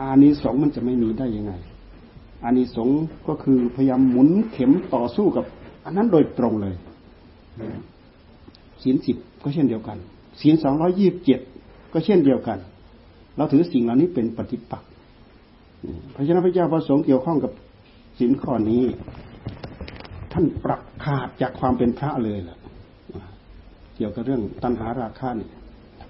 [0.00, 1.52] อานิสงส์มันจะไม่มีได้ยังไง
[2.44, 5.44] อานิสงส์ก็คือพยายามหมุนเข็มต่อสู้กับ
[5.84, 6.74] อันนั้นโดยตรงเลย
[8.82, 9.98] ศีลสิบก็เช่นเดียวกัน
[10.40, 11.40] ศีลสองร้อยี่บเจ็ด
[11.92, 12.58] ก็เช่นเดียวกัน
[13.36, 14.88] เราถือสิ่งเหล่านี้เป็นปฏิปักษ์
[16.14, 17.52] พระเจ้าพระเจ้าประสงค์เกี่ยวข้องกับ
[18.18, 18.84] ศีลข้อนี้
[20.32, 22.56] ท่านปรับขาดจากความเป็นพระเลยล่ะ
[23.96, 25.48] เกี่ยวกับเรื่องตัณหาราคะนี่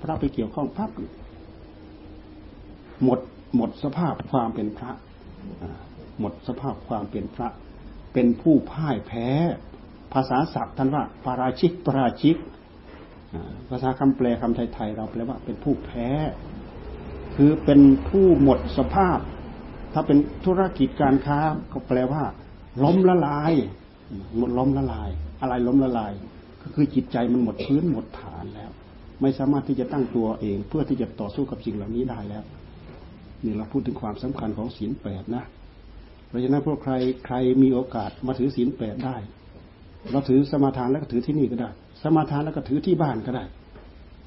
[0.00, 0.90] พระไปเกี่ยวข้องพับ
[3.04, 3.21] หมด
[3.57, 4.90] หมดสภาพความเป็นพระ
[6.21, 7.49] หมดสภาพความเป็นพระ
[8.12, 9.28] เป็นผู้พ่ายแพ้
[10.12, 12.37] ภาษาศัพท์ท่านว่าปาราชิกปราชิก
[13.71, 16.09] ภาษาคำแปลคำไทยๆเราแปลว่าเป็นผู้แพ้
[17.35, 19.19] คือเป็นผู้หมดสภาพ
[19.93, 21.38] ถ้าเป็นธุรกิจการค้า
[21.73, 22.23] ก็แปลว่า
[22.85, 23.52] ล้มละลาย
[24.37, 26.12] หมดล้มละลาย อะไรล้มละลาย
[26.62, 28.71] ก็คือจิตใจมันหมดพื้นหมดฐานแล้ว
[29.21, 32.45] ไม่สามารถที่จะตั้งตัวเอง เพื่อที่จะต่อสู้กับสิ่งเหล่านี้ได้แล้ว
[33.45, 35.45] นี่เราพูดถึงความสำคัญของศีลแปดนะ
[36.26, 36.92] เพราะฉะนั้นพวกใคร
[37.26, 39.16] ใครมีโอกาสมาถือศีลแปดได้
[40.11, 41.70] เราถือสมาทานแล้วก็ถือที่นี่ก็ได้
[42.03, 43.44] สมาทานแล้วก็ถือที่บ้านก็ได้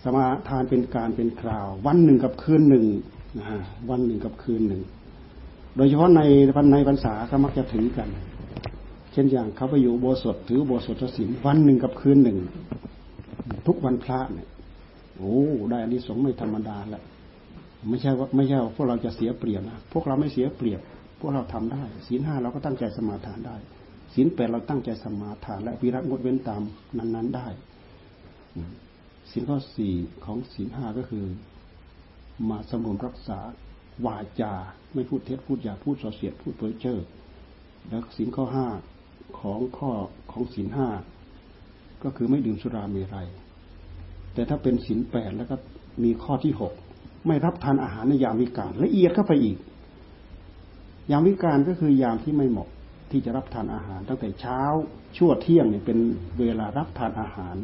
[0.04, 2.86] สมาทานเป็นการเป็นคราว วันหนึ่งกับคืนหนึ่ง
[3.40, 3.46] นะ
[3.90, 4.82] วันหนึ่งกับคืนหนึ่ง
[5.76, 6.22] โดยเฉพาะใน
[6.56, 8.10] วันในพรรษาก็มักจะถือกัน
[9.14, 12.38] เช่นอย่างเขาไปอยู่โบสถถือโบสถศีลวันหนึ่งกับคืนหนึ่ง
[13.68, 14.48] ทุกวันพระเนี่ย
[15.18, 15.36] โอ้
[15.70, 17.04] ได้อันนี้สงไม่ธรรมดาแหละ
[17.90, 20.82] ไม่ใช่ว่าไม่ใช่ว่าพวกเราจะเสียเปรียบนะพวกเราไม่เสียเปรียบ
[21.20, 23.56] พวกเราทำได้ศีลห้าเราก็ตั้งใจสมาทานได้
[24.14, 26.62] ศีลแปดเราตั้งใจสมาทาน และวิรัตงดเว้นตาม
[26.98, 27.48] นั้น ๆได้
[29.32, 29.94] ศีลข้อสี่
[30.26, 31.26] ของศีลห้าก็คือ
[32.50, 33.40] มาสำรวมรักษา
[34.06, 34.54] วาจา
[34.94, 37.00] ไม่พูดเท็จพูดหยาพูดส่อเสียดพูดเพ้อเจ้อ
[37.88, 38.68] แล้วศีลข้อห้า
[39.40, 39.92] ของข้อ
[40.32, 40.88] ของศีลห้า
[42.04, 43.28] ก็คือไม่ดื่มสุราเมรัย
[44.34, 45.56] แต่ถ้าเป็นศีลแปดแล้วก็
[46.04, 46.74] มีข้อที่หก
[47.28, 49.58] ไม่รับทานอาหารในยามวิกาลละเอียดเข้าไปอีก
[51.12, 52.70] ยามวิกาลก็คือยามที่ไม่เหมาะ
[53.12, 54.62] ที่จะรับทานอาหาร ตั้งแต่เช้า
[55.18, 56.00] ชั่วเที่ยงเนี่ยเป็น
[56.40, 57.56] เวลารับทานอาหาร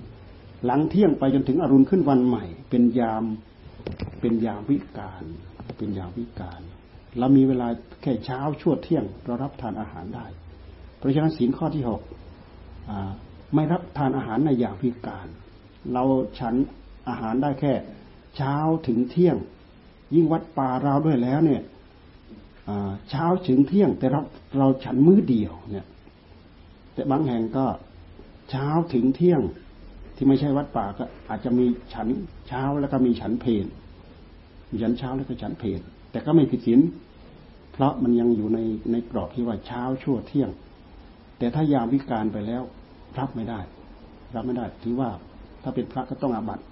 [0.65, 3.23] หลังเที่ยงไปจนถึงอรุณขึ้นวันใหม่ เป็นยาม
[4.19, 5.23] เป็นยามวิกาล
[5.77, 6.61] เป็นยามวิกาล
[7.19, 7.67] เรามีเวลา
[8.01, 10.25] แค่เช้าชั่วเที่ยงเรารับทานอาหารได้
[10.97, 12.01] เพราะฉะนั้นศีลข้อที่หก
[13.55, 15.27] ไม่รับทานอาหารในยามวิกาล
[15.93, 16.03] เรา
[16.39, 16.55] ฉัน
[17.09, 17.73] อาหารได้แค่
[18.37, 18.55] เช้า
[18.87, 19.37] ถึงเที่ยง
[20.15, 21.61] ยิ่งวัดป่าเราด้วยแล้วเนี่ย
[23.09, 24.21] เช้าถึงเที่ยง แต่เรา
[24.57, 25.85] เราฉันมื้อเดียวเนี่ย
[26.93, 27.65] แต่บางแห่งก็
[28.49, 29.41] เช้าถึงเที่ยง
[30.15, 32.07] ที่ไม่ใช่วัดป่าก็อาจจะมีฉัน
[32.47, 33.65] เช้าแล้วก็มีฉันเพล
[34.71, 35.69] มีฉันเช้าแล้วก็ฉันเพล
[36.11, 36.79] แต่ก็ไม่ผิดศีล
[37.73, 38.59] เพราะมันยังอยู่ใน
[38.91, 40.49] ในกรอบที่ว่าเช้าชั่วเที่ยง
[41.37, 42.63] แต่ถ้ายามวิการไปแล้ว
[43.19, 43.59] รับไม่ได้
[44.35, 45.09] รับไม่ได้ถือว่า
[45.63, 46.63] ถ้าเป็นพระก็ต้องอาบัติ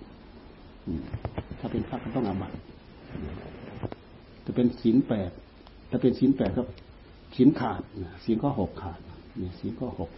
[1.60, 2.56] ถ้าเป็นพระก็ต้องอาบัติ
[4.45, 5.32] จะเป็นศีลแปด
[5.89, 6.63] ถ้าเป็นศีลแปดก็
[7.36, 7.82] ศีลขาด
[8.24, 9.00] ศีลข้อหกขาด
[9.41, 10.10] นี่ศีลข้อหก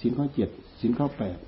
[0.00, 0.48] ศีลข้อเจ็ด
[0.80, 1.38] ศีลข้อแปด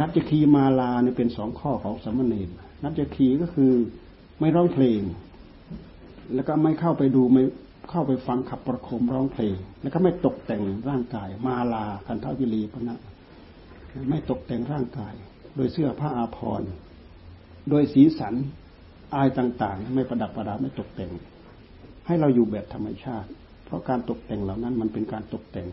[0.00, 2.50] นับจะคีมาลาเนี่ยเป็นสองข้อของสมณเณร
[2.82, 3.72] นับจะคีก็คือ
[4.40, 5.00] ไม่ร้องเพลง
[6.34, 7.42] แล้วก็ไม่เข้าไปดูไม่
[7.90, 12.98] เข้าไปฟังขับประโคมร้องเพลง แล้วก็ไม่ตกแต่งร่างกาย มาลาคันทวิลีพนะ
[14.10, 15.14] ไม่ตกแต่งร่างกาย
[15.56, 16.70] โดยเสื้อผ้าอาภรณ์
[17.70, 18.34] โดยสีสัน
[19.14, 21.12] อายต่างๆ ไม่ประดับประดาไม่ตกแต่ง
[22.06, 23.28] ให้เราอยู่แบบธรรมชาติ
[23.64, 25.68] เพราะการตกแต่งเหล่านั้นมันเป็นการตกแต่ง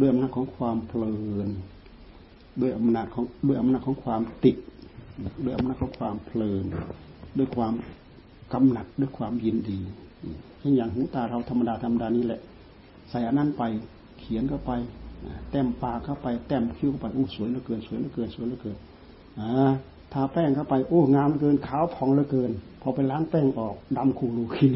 [0.00, 1.14] ด้วยอำนาจของความเพลิ
[1.46, 1.48] น
[2.60, 4.56] ด้วยอำนาจของด้วยอำนาจของความติด
[5.44, 6.64] ด้วยอำนาจของความเพลิน
[7.38, 7.72] ด้วยความ
[8.52, 9.80] กำหนัดด้วยความยินดี
[10.58, 12.40] เช่นอย่างหูตาเราธรรมดาธรรมดานี้แหละ
[13.10, 13.62] ใส่อันนั้นไป
[14.18, 14.72] เขียนเข้าไป
[15.50, 18.76] แต้มปากเข้าไป แต้มคิ้วเข้าไปอู้สวยเหลือเกินสวยเหลือเกินสวยเหลือเกิน
[20.12, 22.50] ทาแป้งเข้าไปโอ้งามเกินขาวผ่องเหลือเกิน
[22.82, 24.68] พอไปล้างแป้งออกดำคูรูคี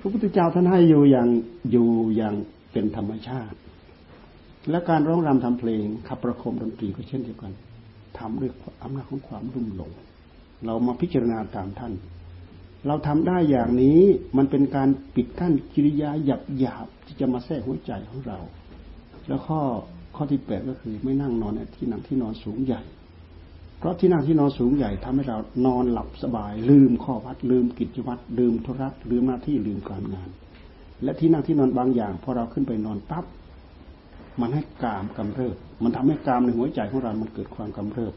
[0.00, 1.28] พระพุทธเจ้าท่านให้อยู่อย่าง
[1.70, 2.34] อยู่อย่าง
[2.72, 3.56] เป็นธรรมชาติ
[4.70, 7.52] และการร้องรำทำเพลงขับประคมดนตรีก็เช่นเดียวกัน
[8.18, 8.50] ทำด้วย
[8.82, 9.90] อำนาจของความรุ่มหลง
[10.66, 11.92] เรามาพิจารณาตามท่าน
[12.86, 14.00] เราทำได้อย่างนี้
[14.36, 18.38] มันเป็นการปิดกั้นกิริยาหยาบหยาบที่จะมาแทรกหัวใจของเรา
[19.30, 19.60] แล้วข้อ
[20.16, 22.82] ข้อที่แปดก็คือไม่นั่งนอนในที่นั่งที่นอนสูงใหญ่
[23.78, 30.28] เพราะที่นั่งที่นอนสูงใหญ่ทำให้เรานอนหลับสบาย ลืมข้อวัดลืมกิจวัตรลืมธุระลืมหน้าที่ลืมการงาน
[31.02, 33.24] และที่นั่งที่นอนบางอย่างพอเราขึ้นไปนอนปั๊บ
[34.40, 38.14] มันให้กามกำเริบ มันทำให้กามในหัวใจของเรา มันเกิดความกำเริบ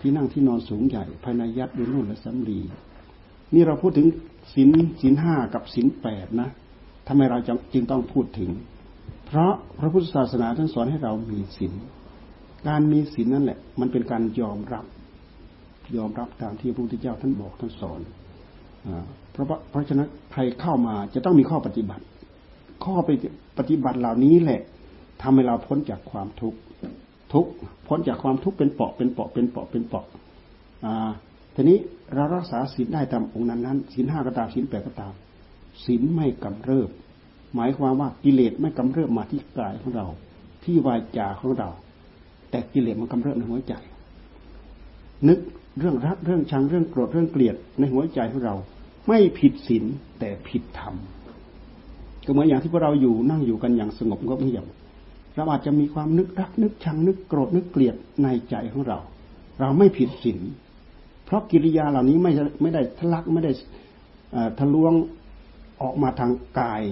[0.00, 2.60] ที่นั่งที่นอนสูงใหญ่ภายในยัดด้วยนุ่นและสำลี
[3.54, 4.06] นี่เราพูดถึง
[4.54, 4.68] ศีล
[5.00, 6.48] ศีลห้ากับศีลแปดนะ
[7.08, 7.38] ทำไมเรา
[7.72, 8.50] จึงต้องพูดถึง
[9.32, 11.72] เพราะพระพุทธศาสนาท่านสอนให้เรามีศีล
[12.68, 14.84] การมีศีลนั่นแหละ มันเป็นการยอมรับ
[15.96, 18.00] ยอมรับตามที่พระพุทธเจ้าท่านบอกท่านสอน
[19.32, 22.04] เพราะเพราะฉะนั้นใครเข้ามาจะต้องมีข้อปฏิบัติ
[22.84, 22.94] ข้อ
[23.58, 24.60] ปฏิบัติเหล่านี้แหละ
[25.22, 26.58] ทำให้เราพ้นจากความทุกข์
[27.32, 27.46] ทุก
[27.88, 30.06] พ้นจากความทุกข์เป็นเปาะเป็นเปาะเป็นเปาะเป็นเปาะ
[30.84, 31.10] อ่า
[31.54, 31.78] ทีนี้
[32.14, 35.12] เรารักษาศีลได้ตามองค์นั้นนั้นศีลห้าก็ตามศีลแปดก็ตาม
[35.84, 36.90] ศีลไม่กำเริบ
[37.54, 40.06] หมายความว่ากิเลสไม่กำเริบมาที่กายของเรา
[40.64, 41.68] ที่วาจาของเรา
[42.50, 43.74] แต่กิเลสมันกำเริบในหัวใจ
[45.28, 45.38] นึก
[45.78, 48.54] เรื่องรักเรื่องชังเรื่องโกรธเรื่องเกลียดในหัวใจของเรา
[49.08, 49.84] ไม่ผิดศีล
[50.18, 50.94] แต่ผิดธรรม
[52.24, 54.64] ก็เหมือนอย่างที่พวกเราอยู่นั่งอยู่กันอย่างสงบก็เงียบ
[55.36, 58.98] เราอาจจะมีความนึกรักนึกชังนึกโกรธนึกเกลียดในใจของเรา
[59.60, 60.40] เราไม่ผิดศีล
[61.24, 63.52] เพราะกิริยาเหล่านี้ไม่ไม่ได้ทะลักไม่ได้
[64.58, 64.92] ทะลวง
[65.82, 66.82] ออกมาทางกาย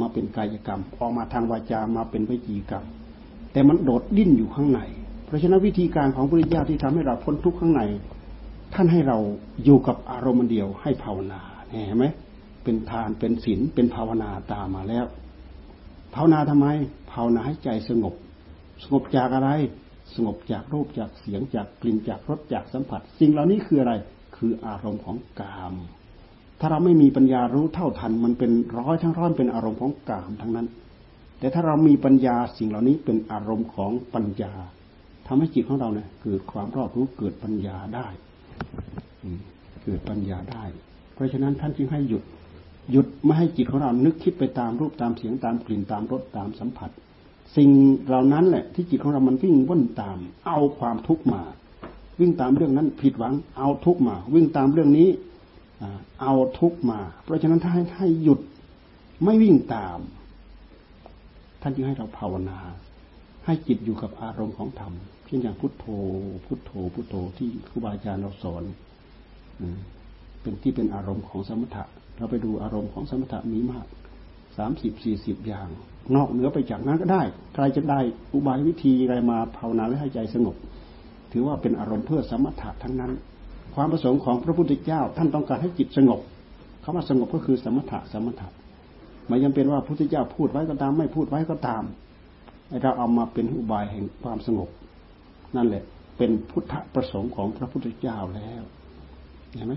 [0.00, 2.84] มาเป็นกายกรรม ออกมาทางวาจามาเป็นวิจีกรรม
[3.52, 4.80] แต่มันโดดดิ้นอยู่ข้างใน
[5.26, 7.82] เพราะฉะนั้นวิธีการของพระพุทธเจ้าที่ทำให้เราพ้นทุกข์ข้างใน
[8.74, 9.18] ท่านให้เรา
[9.64, 12.06] อยู่กับอารมณ์เดียวให้ภาวนาเห็นไหม
[12.64, 15.06] เป็นทานเป็นศีลเป็นภาวนาตามมาแล้ว
[16.14, 16.66] ภาวนาทำไม
[17.12, 18.14] ภาวนาให้ใจสงบ
[18.84, 19.50] สงบจากอะไร
[20.14, 23.94] สงบจากรูปจากเสียงจากกลิ่นจากรสจากสัมผัส สิ่งเหล่านี้คืออะไร
[24.36, 25.74] คืออารมณ์ของกาม
[26.66, 30.66] ถ้าเราไม่มีปัญญารู้เท่าทัน มันเป็นร้อยทั้งร้อยเป็นอารมณ์ของกามทั้งนั้น
[31.38, 34.52] แต่ถ้าเรามีปัญญาสิ่งเหล่านี้เป็นอารมณ์ของปัญญา
[35.26, 38.06] ทำให้จิตของเราเนี่ยเกิดความรอบรู้เกิดปัญญาได้
[39.84, 40.64] เกิดปัญญาได้
[41.14, 42.22] เพราะฉะนั้นท่านจึงให้หยุด
[42.90, 46.90] หยุดไม่ให้จิตของเรานึกคิดไปตามรูปตามเสียงตามกลิ่นตามรสตามสัมผัส
[47.56, 47.70] สิ่ง
[48.06, 51.42] เหล่านั้นแหละที่จิตของเรามันวิ่งว่นตาม เอาความทุกข์มา
[52.20, 55.08] วิ่งตามเรื่องนั้นผิดหวังเอาทุกข์มา วิ่งตามเรื่องนี้
[56.22, 58.40] เอาทุกมา เพราะฉะนั้นถ้าให้ให้หยุด
[59.24, 59.98] ไม่วิ่งตาม
[61.62, 62.58] ท่านจึงให้เราภาวนา
[63.44, 64.92] ให้จิตอยู่กับอารมณ์ของธรรม
[65.26, 65.86] เช่นอย่างพุทโธ
[66.46, 68.62] พุทโธ พุทโธที่ครูบาอาจารย์เราสอน
[70.42, 71.84] เป็นที่เป็นอารมณ์ของสมถะ
[72.18, 73.86] เราไปดูอารมณ์ของสมถะมีมาก
[74.56, 75.68] สามสิบสี่สิบอย่าง
[76.14, 77.22] นอกเหนือไปจากนั้นก็ได้
[77.54, 78.00] ใครจะได้
[78.32, 80.56] อุบายวิธีอะไรมาภาวนาและให้ใจสงบ
[81.32, 83.12] ถือว่าเป็นอารมณ์เพื่อสมถะทั้งนั้น
[83.74, 86.20] ความประสงค์ของพระพุทธเจ้า ท่านต้องการให้จิตสงบ
[86.82, 88.48] คำว่าสงบก็คือสมถะสมถะ
[89.26, 91.82] ไม่ยังเป็นว่าพระพุทธเจ้าพูดไว้ก็ตาม ไม่พูดไว้ก็ตาม
[92.82, 94.68] เราเอามาเป็นอุบายแห่งความสงบ
[95.56, 95.84] นั่นแหละ
[96.16, 98.62] เป็นพุทธประสงค์ของพระพุทธเจ้าแล้ว
[99.56, 99.74] เห็นไหม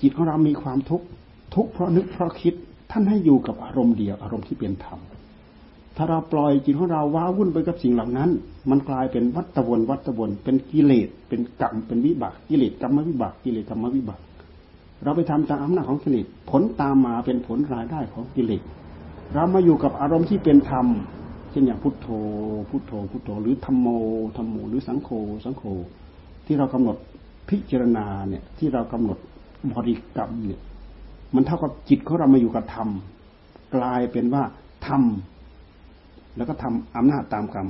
[0.00, 1.06] จิตของเรามีความทุกข์
[1.54, 2.54] ทุกข์เพราะนึกเพราะคิด
[2.90, 5.00] ท่านให้อยู่กับอารมณ์เดียวอารมณ์ที่เป็นธรรม
[5.96, 8.30] ถ้าเราปล่อยจิตของเราว้าวุ่นไปกับสิ่งเหล่านั้น
[8.70, 14.20] มันกลายเป็นวัตวนวัตวนเป็นกิเลส เป็นกรรม เป็นวิบากกิเลสกรรมวิบากกิเลสกรรมวิบาก
[15.02, 18.62] เราไปทำตามอำนาจของกิเลสผลตามมาเป็นผลรายได้ของกิเลส
[19.34, 20.86] เรามาอยู่กับอารมณ์ที่เป็นธรรม
[21.50, 22.08] เช่นอย่างพุทโธ
[22.70, 23.88] พุทโธ พุทโธ หรือธรรมโม
[24.36, 25.10] ธรรมโม หรือสังโฆ
[25.44, 25.64] สังโฆ
[26.46, 26.96] ที่เรากำหนด
[27.48, 29.18] พิจารณาเนี่ย ที่เรากำหนด
[29.72, 30.60] บริกรรมเนี่ย
[31.34, 32.88] มันเท่ากับจิตของเรามาอยู่กับธรรม
[33.74, 34.42] กลายเป็นว่า
[34.86, 35.02] ธรรม
[36.36, 37.68] แล้วก็ทำอำนาจตามกรรม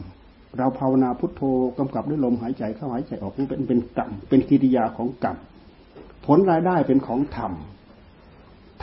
[0.59, 1.43] เราภาวนาพุทโธ
[1.79, 5.37] กำกับด้วยลมหายใจเข้าหายใจออกนี่เป็นเป็นกรรมเป็นกิริยาของกรรม
[6.27, 7.53] ผลรายได้เป็นของธรรม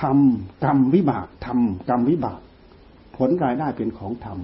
[0.01, 0.17] ธรรม
[0.63, 2.39] กรรมวิบากธรรมกรรมวิบาก
[3.17, 4.39] ผลรายได้เป็นของธรรม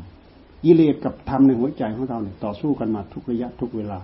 [0.63, 4.00] กิเลสกับธรรมในหัวใจของเราเนี่ยต่อสู้กันมาทุกระยะทุกเวลา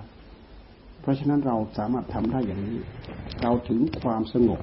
[1.01, 2.79] เพราะฉะนั้นเราสามารถทำได้อย่างนี้
[3.41, 4.59] เราถึงความสงบ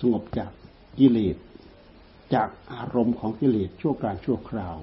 [0.00, 0.50] สงบจาก
[0.98, 1.36] กิเลส
[2.34, 4.76] จากอารมณ์ของกิเลสชั่วการชั่วคราว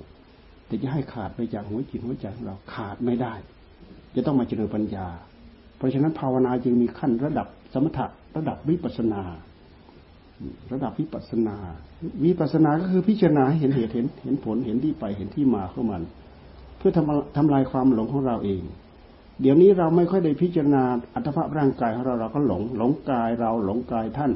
[0.68, 3.34] แต่จะให้ขาดไปจากหัวจิตหัวใจของเราขาดไม่ได้
[4.16, 5.08] จะต้องมาเจริญปัญญา
[5.78, 9.22] เพราะฉะนั้นภาวนาจึงมีขั้นระดับสมถะระดับวิปัสนา
[10.74, 11.58] ระดับวิปัสนา
[12.26, 16.02] วิปัสนาก็คือพิจารณาเห็นเหตุเห็นเห็นผลเห็นที่ไปเห็นที่มาของมัน
[16.78, 18.62] เพื่อพื่อทำทำลายความหลงของเราเอง
[19.42, 20.84] เดี๋ยวนี้เราไม่ค่อยได้พิจารณา
[21.16, 24.32] อัตภาพร่างกายของเราเราก็หลง หลงกายเราหลงกายท่าน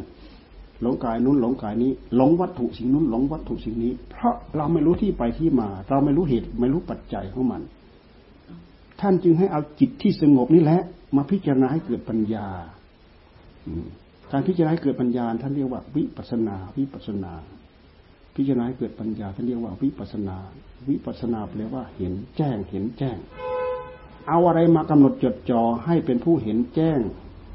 [0.82, 7.62] หลงกายนู้นหลงกายนี้ หลงวัตถุสิ่งนู้นหลงวัตถุสิ่งนี้ เพราะเราไม่รู้ที่ไปที่มา เราไม่รู้เหตุไม่รู้ปัจจัยของมัน
[9.02, 10.82] ท่านจึงให้เอาจิตที่สงบนี่แหละ
[11.16, 12.48] มาพิจารณาให้เกิดปัญญา
[14.32, 17.34] การพิจารณาให้เกิดปัญญาท่านเรียกว่า วิปัสนาวิปัสนา
[18.36, 20.38] พิจารณาให้เกิดปัญญาท่านเรียกว่าวิปัสนา
[20.90, 23.18] วิปัสนาแปลว่าเห็นแจ้งเห็นแจ้ง
[24.28, 27.00] เอาอะไรมากำหนดจดจ่อให้เป็นผู้เห็นแจ้ง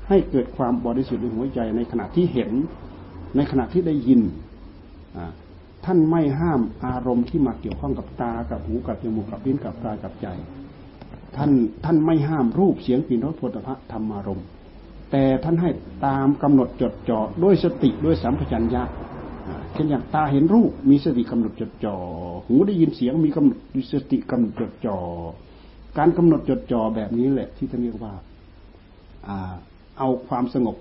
[0.09, 2.51] ให้เกิดความบริสุทธิ์ในหัวใจในขณะที่เห็น
[3.37, 4.21] ในขณะที่ได้ยิน
[5.85, 10.27] ท่านไม่ห้ามอารมณ์ที่มาเกี่ยวข้องกับตากับหูกับจมูกกับลิ้นกับกายกับใจ
[11.37, 11.51] ท่าน
[11.85, 14.47] ท่านไม่ห้ามรูปเสียงกลิ่นรสผลิภัณฑ์ธรรมารมณ์
[15.11, 15.71] แต่ท่านให้
[16.07, 18.83] ตามกำหนดจดจ่อด้วยสติด้วยสัมปชัญญะ
[19.73, 21.97] เช่นอย่างตาเห็นรูปมีสติกำหนดจดจ่อ
[22.47, 23.59] หูได้ยินเสียงมีกำหนด
[23.93, 24.99] สติกำหนดจดจ่อ
[25.99, 28.15] การกำหนดจดจ่อแบบนี้แหละที่ท่านเรียกว่า
[29.99, 30.77] เอาความสงบ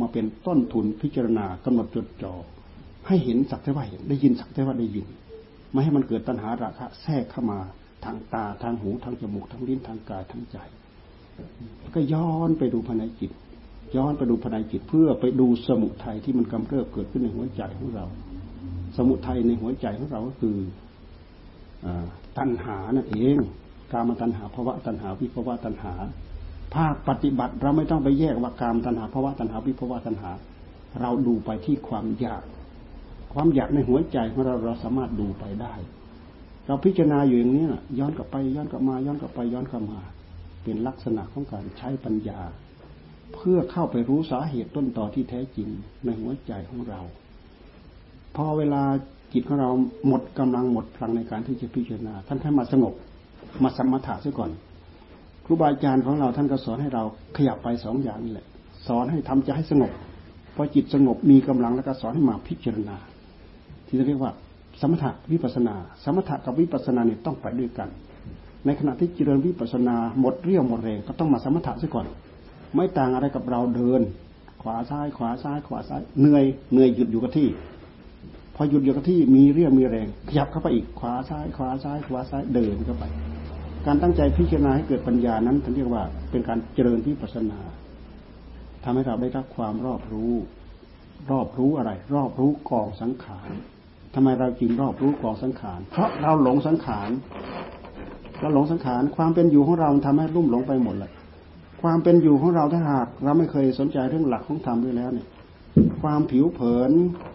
[0.00, 2.34] มาเป็นต้นทุนพิจารณากำหนดจดจ่อ
[3.06, 5.06] ให้เห็นสักแต่ว่าเห็นได้ยินสักแต่ว่าได้ยิน
[5.72, 7.58] ไม่ให้มันเกิดตัณหาราคะแทรกเข้ามา
[8.04, 10.58] ทางตาทางหูทางจมูกทางลิ้นทางกายทางใจ
[11.94, 13.30] ก็ย้อนไปดูภายในจิต
[13.96, 18.06] ย้อนไปดูภายในจิตเพื่อไปดูสมุทัยที่มันกำเริบเกิดขึ้นในหัวใจของเรา
[18.96, 20.56] สมุทัยในหัวใจของเราก็คือ
[21.84, 21.86] อ
[22.38, 23.36] ตัณหานั่นเอง
[23.92, 25.92] การมตัณหาภาวะตัณหาวิภาวะตัณหา
[26.74, 30.30] ภาคปฏิบัติเราไม่ต้องไปแยกว่ากามตัณหาภาวะตัณหาวิภาวะตัณหา
[31.00, 32.42] เราดูไปที่ความอยาก
[33.32, 35.74] ความอยากในหัวใจของเราเราสามารถดูไปได้
[36.66, 40.00] เราพิจารณาอยู่อย่างนี้นะย้อนกลับไปย้อนกลับมาย้อนกลับไปย้อนกลับมา
[40.62, 42.40] เป็นลักษณะของการใช้ปัญญา
[43.34, 45.68] เพื่อเข้าไปรู้สาเหตุต้นต่อที่แท้จริง
[46.04, 47.00] ในหัวใจของเรา
[48.36, 48.82] พอเวลา
[49.32, 49.70] จิตของเรา
[50.06, 52.94] หมดกำลังหมดพลังในการที่จะพิจารณา ท่านให้มาสงบ
[53.62, 54.50] มาสมถะซะก่อน
[55.46, 57.02] ครูบาอาจารย์ของเราท่านก็สอนให้เรา
[57.36, 58.46] ขยับไปสองอย่างนี่แหละ
[58.86, 59.92] สอนให้ทำใจให้สงบ
[60.54, 62.96] พอจิตสงบมีกำลังแล้วก็สอนให้มาพิจารณา
[63.86, 64.32] ที่เรียกว่า
[64.80, 67.88] สมถะวิปัสนา สมถะกับวิปัสนาเนี่ยต้องไปด้วยกัน
[68.64, 72.06] ในขณะที่เจริญวิปัสนาหมดเรี่ยวหมดแรงก็ต้องมาสมถะซะก่อน
[72.74, 74.00] ไม่ต่างอะไรกับเราเดิน
[74.62, 77.48] ขวาซ้ายขวาซ้ายขวาซ้ายเหนื่อยเหนื่อยหยุดอยู่กับที่
[78.54, 83.04] พอหยุดอยู่กับที่มีเรี่ยวมีแรงขยับเข้าไปอีกขวาซ้ายขวาซ้ายขวาซ้ายเดินเข้าไป
[83.86, 87.60] การตั้งใจพิจารณาให้เกิดปัญญานั้นท่านเรียกว่าเป็นการเจริญวิปัสนา
[88.84, 90.32] ทำให้เราได้รับความรอบรู้
[91.30, 93.50] รอบรู้อะไร รอบรู้กองสังขาร
[94.14, 97.10] ทำไมเราจึงรอบรู้กองสังขาร เพราะเราหลงสังขาร
[98.40, 101.12] เราหลงสังขารความเป็นอยู่ของเราทำให้รุ่มหลงไปหมดเลย
[101.82, 105.26] ความเป็นอยู่ของเราถ้าหากเราไม่เคยสนใจเรื่องหลักของธรรมด้วยแล้วเนี่ย
[106.02, 106.90] ความผิวเผิน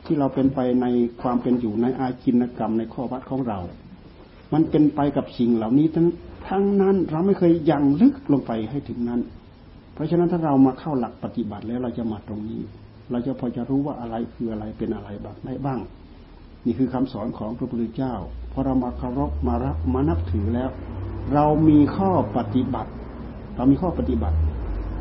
[0.06, 0.86] ที่เราเป็นไปใน
[1.22, 3.60] ความเป็นอยู่ในอาจินกรรมในข้อวัดของเรา
[4.54, 6.08] มันเป็นไปกับสิ่งเหล่านี้ทั้ง
[6.48, 9.22] ทั้งนั้นเราไม่เคยยังลึกลงไปให้ถึงนั้น
[9.94, 12.62] เพราะฉะนั้นถ้าเรามาเข้าหลักปฏิบัติแล้วเราจะมาตรงนี้
[13.12, 15.80] เราจะพอจะรู้ว่าอะไรคืออะไรเป็นอะไรบ้างได้บ้าง
[16.66, 18.14] นี่คือคำสอนของพระพุทธเจ้า
[18.52, 20.70] พอเรามาเคารพมารับมานับถือแล้ว
[21.34, 22.92] เรามีข้อปฏิบัติ
[23.56, 24.38] เรามีข้อปฏิบัติ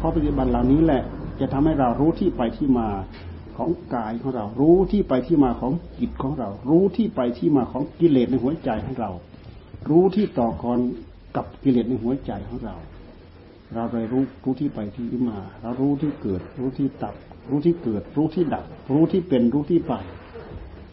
[0.01, 1.03] ข้อปฏิบัติเหล่านี้แหละ
[1.41, 2.89] จะทำให้เรารู้ที่ไปที่มา
[3.57, 9.11] ของกายของเรา รู้ที่ไปที่มาของจิตของเรา รู้ที่ไปที่มาของกิเลสในหัวใจของเรา
[9.89, 10.79] รู้ที่ต่อกร
[11.37, 12.77] กับกิเลสในหัวใจของเรา
[13.75, 17.15] เราเลยรู้รู้ที่ไปที่มา เรารู้ที่เกิด รู้ที่ตับ
[17.51, 19.95] รู้ที่เกิด รู้ที่ดับ รู้ที่เป็นรู้ที่ไป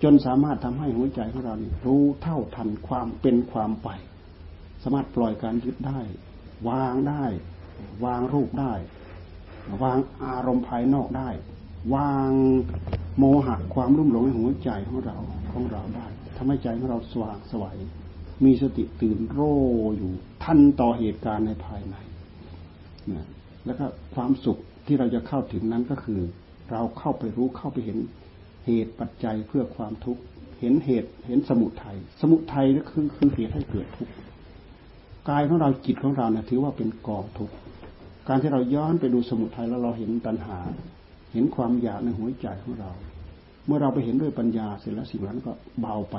[0.03, 3.89] จนสามารถทำให้หัวใจของเรานี่รู้เท่าทันความเป็นความไป
[4.83, 5.99] สามารถปล่อยการยึดได้
[6.69, 7.25] วางได้
[8.05, 8.73] วางรูปได้
[9.83, 11.29] วางอารมณ์ภายนอกได้
[11.95, 12.31] วาง
[13.17, 15.17] โมหะความรุ่มหลงในหัวใจของเรา
[15.51, 17.77] ของเราได้ทำให้ใจของเราสว่างสวัย
[18.45, 19.39] มีสติตื่นโร
[19.97, 20.11] อยู่
[20.43, 21.95] ทันต่อเหตุการณ์ในภายใน
[23.11, 23.27] นะ
[23.65, 26.21] แล้วก็ความสุขที่เราจะเข้าถึงนั้นก็คือ
[26.71, 27.97] เราเข้าไปรู้เข้าไปเห็น
[28.65, 30.21] เหตุปัจจัยเพื่อความทุกข์
[30.59, 34.13] เห็นเหตุเห็นสมุทัยสมุทัยก็คือคือเหตุให้เกิดทุกข์
[35.29, 37.55] กายของเราจิตของเราเนี่ยถือว่าเป็นกองทุกข์
[38.27, 40.59] การที่เราย้อนไปดูสมุทัยแล้วเราเห็นตัณหา
[41.33, 42.91] เห็นความอยากในหัวใจของเรา
[43.65, 46.15] เมื่อเราไปเห็นด้วยปัญญาเสร็จแล้วสิ่งนั้นก็เบาไป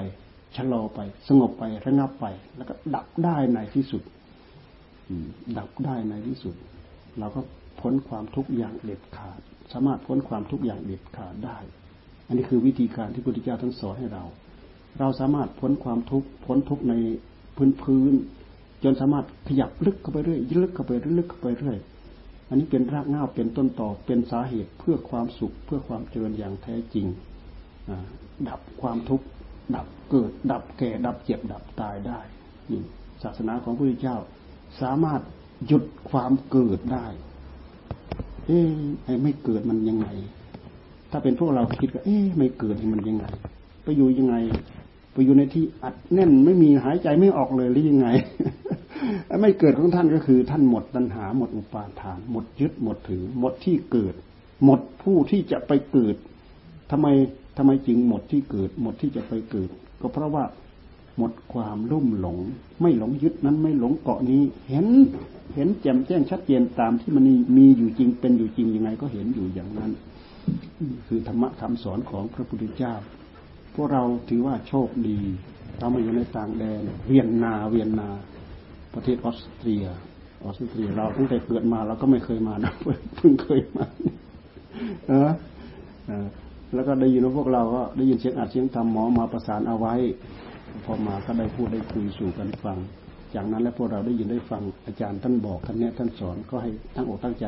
[0.56, 4.02] ชะลอไป สงบไประงับไป แล้วก็ดับได้ในที่สุด
[5.58, 6.54] ดับได้ในที่สุด
[7.18, 7.40] เราก็
[7.80, 9.40] พ้นความทุกข์อย่างเด็ดขาด
[9.72, 11.58] สามารถพ้นความทุกข์อย่างเด็ดขาดได้
[12.26, 14.24] อันนี้คือวิธีการที่พระพุทธเจ้าท่านสอนให้เรา
[14.98, 16.94] เราสามารถพ้นความทุกข์พ้นทุกข์ใน
[17.56, 18.12] พื้นพื้น
[18.84, 21.78] จนสามารถขยับลึกเข้าไปเรื่อยลึกเข้าไปเรื่อยลึกเข้าไปเรื่อย
[22.48, 27.06] อันนี้เป็นรากเหง้าเป็นต้นต่อเป็นสาเหตุเพื่อความสุขเพื่อความเจริญอย่างแท้จริง
[28.48, 29.26] ดับความทุกข์
[29.74, 32.20] ดับเกิด ดับแก่ ดับเจ็บ ดับตายได้
[32.70, 32.82] นี่
[33.22, 34.16] ศาสนาของพระพุทธเจ้า
[34.80, 35.20] สามารถ
[35.66, 37.06] หยุดความเกิดได้
[38.46, 40.06] เอ๊ะไม่เกิดมันยังไง
[41.10, 43.26] ถ้าเป็นพวกเราคิดก็เอ๊ะไม่เกิดมันยังไง
[43.82, 44.36] ไปอยู่ยังไง
[45.12, 48.08] ไปอยู่ในที่อัดแน่นไม่มีหายใจไม่ออกเลยหรือยังไง
[49.40, 54.14] ไม่เกิดของท่านก็คือท่านหมดตัณหา หมดอุปาทาน หมดยึดหมดถือ หมดที่เกิด
[54.64, 56.16] หมดผู้ที่จะไปเกิด
[56.90, 57.06] ทำไม
[57.58, 60.44] ทำไมจึงหมดที่เกิด หมดที่จะไปเกิด ก็เพราะว่า
[61.16, 62.38] หมดความลุ่มหลง
[62.80, 64.86] ไม่หลงยึดนั้นไม่หลงเกาะนี้ เห็น
[65.54, 67.24] เห็นแจ่มแจ้งชัดเจนตามที่มัน
[67.56, 69.90] มีอยู่จริงเป็นอยู่จริงยังไงก็เห็นอยู่อย่างนั้น
[71.08, 72.94] คือธรรมะคำสอนของพระพุทธเจ้า
[73.74, 75.18] พวกเราถือว่าโชคดี
[75.78, 78.08] เรามาอยู่ในต่างแดน เวียนนาเวียนนา
[78.94, 79.84] ประเทศออสเตรีย
[80.44, 82.72] ออสเตรียเราตั้งแต่เกิดมาเราก็ไม่เคยมานะ
[83.16, 83.84] เพิ่งเคยมา
[85.08, 85.30] เออ
[86.74, 89.94] แล้วก็ได้ยินว่าพวกเราก็ได้ยินเสียงอัดเสียงทำหมอมาประสานเอาไว้
[90.84, 92.78] พอมาก็ได้พูดได้คุยสู่กันฟัง
[93.34, 97.46] จากนั้นแล้วพวกเราได้ยินได้ฟังอาจารย์ท่านบอกท่านแนะท่านสอนก็ให้ตั้งอกตั้งใจ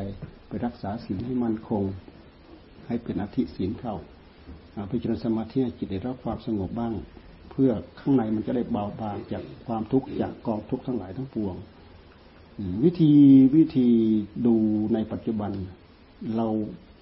[0.48, 1.82] ไปรักษาศีลให้มั่นคง
[2.86, 3.96] ให้เป็นอธิศีลเข้า
[4.88, 6.94] ไปจนสมาธิจิตได้รับความสงบบ้าง
[7.50, 11.54] เพื่อข้างในมันจะได้เบาบางจากความทุกข์จากกองทุกข์ทั้งหลายทั้งปวง
[12.84, 13.12] วิธี
[13.56, 13.88] วิธี
[14.46, 14.54] ดู
[14.94, 15.52] ในปัจจุบัน
[16.36, 16.46] เรา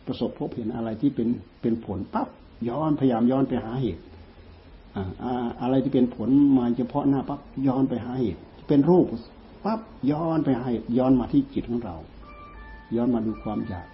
[0.09, 1.29] ประสบพบเห็นอะไรที่เป็น
[1.63, 2.29] เป็นผลปั๊บ
[2.69, 4.03] ย้อนพยายามย้อนไปหาเหตุ
[5.63, 9.07] อะไรที่เป็นผลมาเฉพาะหน้าปั๊บย้อนไปหาเหตุเป็นรูป
[9.65, 11.97] ปั๊บย้อนไปหาเหตุย้อนมาที่จิตของเรา
[12.97, 13.89] ย้อนมาดูความอยาก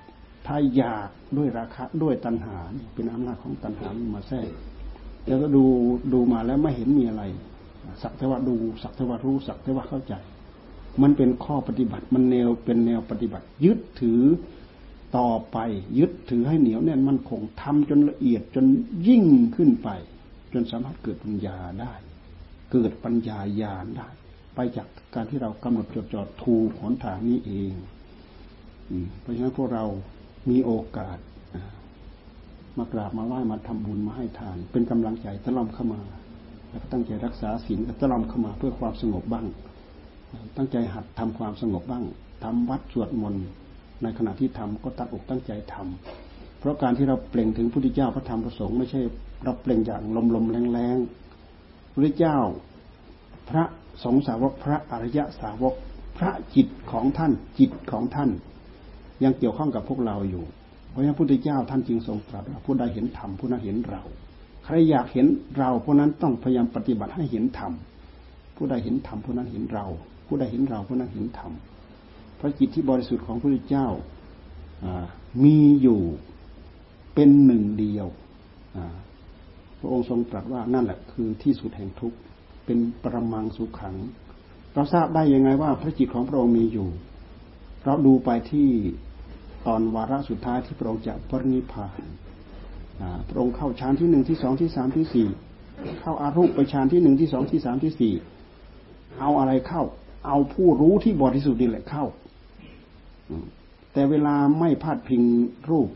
[0.46, 2.56] ถ้าอยากด้วยราคะด้วยตัณหา
[2.94, 4.50] เป็นอำนาจของตัณหามาแทรก
[5.26, 5.64] แล้วก็ดู
[6.12, 7.22] ดูมาแล้วไม่เห็นมีอะไร
[8.02, 10.14] สักแต่ว่าดูสักแต่ว่ารู้สักแต่ว่าเข้าใจ
[11.02, 14.22] มันเป็นข้อปฏิบัติมันแนวเป็นแนวปฏิบัติ ยึดถือ
[15.16, 15.58] ต่อไป
[15.98, 18.64] ยึดถือให้เหนียวแน่นมันคงทำจนละเอียดจน
[19.08, 19.24] ยิ่ง
[19.56, 19.88] ขึ้นไป
[20.52, 21.92] จนสามารถเกิดปัญญาได้
[22.72, 24.08] เกิดปัญญาญาณได้
[24.54, 27.72] ไปจากการที่เรากำหนดจดจ่อถูกหนทางนี้เอง
[29.20, 29.84] เพราะฉะนั้นพวกเรา
[30.50, 31.18] มีโอกาส
[32.78, 36.00] มากราบมาไหว้มาทำบุญมาให้ทาน เป็นกำลังใจตะล่อมเข้ามา
[36.70, 39.46] แล้วก็ตั้งใจรักษาศีลตะล่อมเข้ามาเพื่อความสงบบ้าง
[40.56, 42.04] ตั้งใจหัดทำความสงบบ้าง
[42.44, 43.46] ทำวัดสวดมนต์
[44.04, 49.00] ในขณะที่ทำก็ตั้งอกตั้งใจทำเพราะการที่เราเปล่งถึงพุทธเจ้าพระธรรมพระสงฆ์ไม่ใช่
[49.44, 50.96] เราเปล่งอย่างลมลมแรงแรง
[51.92, 52.38] พระเจ้า
[53.50, 53.64] พระ
[54.04, 55.74] สงฆ์สาวกพระอริยสาวก
[56.18, 58.30] พระจิตของท่านจิตของท่าน
[59.22, 60.44] ยังเกี่ยวข้องกับพวกเราอยู่
[60.90, 64.02] เพราะฉะนั้นพระพุทธเจ้าท่านจึงทรงตรัสว่าผู้ใดเห็นธรรมผู้นั้นเห็นเรา
[64.64, 65.26] ใครอยากเห็น
[65.58, 67.72] เราผู้นั้นต้องพยายามปฏิบัติให้เห็นธรรม
[68.56, 69.86] ผู้ใดเห็นธรรมผู้นั้นเห็นเรา
[70.26, 71.52] ผู้ใดเห็นเราผู้นั้นเห็นธรรม
[72.40, 73.88] พระจิตที่บริสุทธิ์ของพระพุทธเจ้า
[75.44, 76.00] มีอยู่
[77.14, 78.06] เป็นหนึ่งเดียว
[79.78, 82.18] พระองค์ทรงตรัสว่านั่นแหละคือที่สุดแห่งทุกข์
[82.64, 83.96] เป็นประมังสุขขัง
[84.74, 86.88] เราทราบได้ยังไงว่าพระจิตของพระองค์มีอยู่
[87.84, 88.68] เราดูไปที่
[89.66, 92.02] ตอนวาระสุดท้ายที่พระองค์จะปรินิพาน
[93.28, 95.28] พระองค์เข้าฌานที่หนึ่งที่สองที่สามที่สี่
[96.00, 98.14] เข้าอารูปไปฌานที่หนึ่งที่สองที่สามที่สี่
[99.20, 99.82] เอาอะไรเข้า
[100.26, 102.04] เอาผู้รู้ที่บริสุทธิ์นี่แหละเข้า
[103.92, 105.22] แต่เวลาไม่พาดพิง
[105.70, 105.88] รูป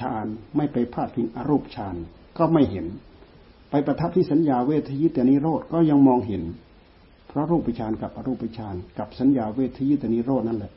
[0.00, 0.26] ฌาน
[0.56, 1.96] ไม่ไปพาดพิงอรูปฌาน
[2.38, 2.86] ก็ไม่เห็น
[3.70, 6.42] ไปประทับที่สัญญาเวทยิตานิโรธก็ยังมองเห็น
[7.28, 10.72] เพราะรูปฌานกับอรูปฌานกับสัญญาเวทยิตานิโรธนั่นแหละ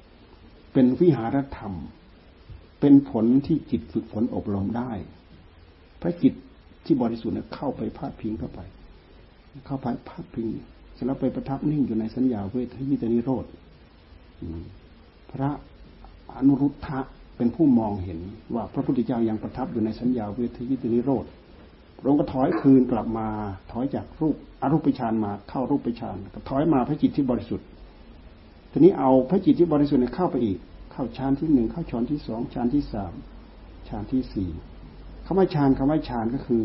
[0.73, 1.73] เป็นวิหารธรรม
[2.79, 4.91] เป็นผลที่จิตฝึกฝนอบรมได้
[6.01, 6.33] พระจิต
[6.85, 8.59] ที่บริสุทธิ์เนี่ยเข้าไปพาดพิงเข้าไป
[9.65, 10.47] เข้าไปพาดพิง
[10.93, 13.45] เสร็จแล้วไปประทับนิ่งอยู่ในสัญญาเวทยิตานิโรธ
[15.31, 15.49] พระ
[16.37, 16.99] อนุรุทธะ
[17.37, 18.19] เป็นผู้มองเห็น
[18.55, 21.25] ว่าพระพุทธเจ้ายังประทับอยู่ในสัญญาเวทยิตานิโรธ
[21.99, 23.27] พระองค์ก็ถอยคืนกลับมา
[23.71, 27.67] ถอยจากรูปอรูปฌานมาเข้ารูปฌานก็ถอยมาพระจิตที่บริสุทธิ์
[28.71, 30.57] ทีนี้เอาพระจิตที่บริสุทธิ์เข้าไปอีก
[30.91, 33.13] เข้าฌานที่หนึ่งเข้าฌานที่สองฌานที่สาม
[33.87, 34.49] ฌานที่สี่
[35.25, 36.63] คำว่าฌานคำว่าฌานก็คือ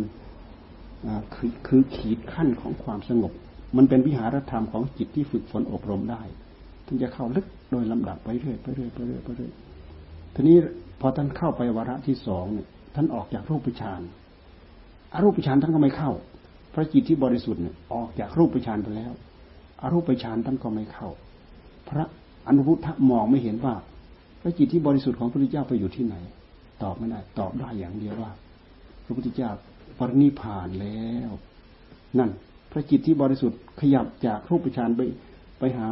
[1.35, 3.33] คือคือขีดขั้นของความสงบ
[3.77, 6.23] มันเป็นวิหารธรรมของจิตที่ฝึกฝนอบรมได้
[6.91, 9.53] ถึงจะเข้าลึกโดยลำดับไปเรื่อยไปเรื่อยไปเรื่อยไปเรื่อย
[10.35, 10.57] ทีนี้
[11.01, 14.01] พอท่านเข้าไปวาระที่สองเนี่ยท่านออกจากรูปฌาน
[15.13, 16.11] อารูปฌานท่านก็ไม่เข้า
[16.75, 19.13] พระจิตที่บริสุทธิ์เนี่ยออกจากรูปฌานไปแล้ว
[19.83, 21.09] อารูปฌานท่านก็ไม่เข้า
[21.89, 22.05] พระ
[22.47, 23.75] อนุรุทธะมองไม่เห็นว่า
[24.41, 26.17] พระจิตที่บริสุทธิ์ของพระพุทธเจ้าไปอยู่ที่ไหน
[26.83, 28.31] ตอบไม่ได้ตอบได้อย่างเดียวว่า
[29.05, 29.51] พระพุทธเจ้า
[29.99, 31.31] ปรินิพานแล้ว
[32.19, 32.31] นั่น
[32.73, 35.01] พระจิตที่บริสุทธิ์ขยับจากรูปฌานไป
[35.59, 35.89] ไปหา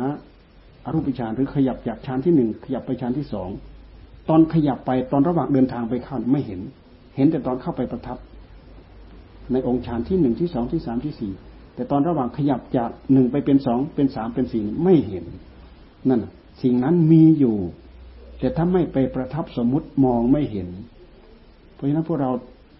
[0.88, 3.48] อารูปฌานหรือขยับจากฌานที่หนึ่งขยับไปฌานที่สอง
[4.28, 6.60] ตอนขยับไปตอนระหว่างเดินทางไปเข้าไม่เห็น
[7.16, 8.18] เห็นแต่ตอนเข้าไปประทับ
[9.52, 11.32] ในองค์ฌานที่หนึ่งที่สองที่สามที่สี่
[11.74, 15.24] แต่ตอนระหว่างขยับจากหนึ่งไปเป็นสองเป็นสามเป็นสี่ไม่เห็น
[16.08, 16.22] นั่น
[16.62, 17.56] สิ่งนั้นมีอยู่
[18.38, 20.68] แต่ถ้าไม่ไปประทับสมมติมองไม่เห็น
[21.74, 22.30] เพราะฉะนั้นพวกเรา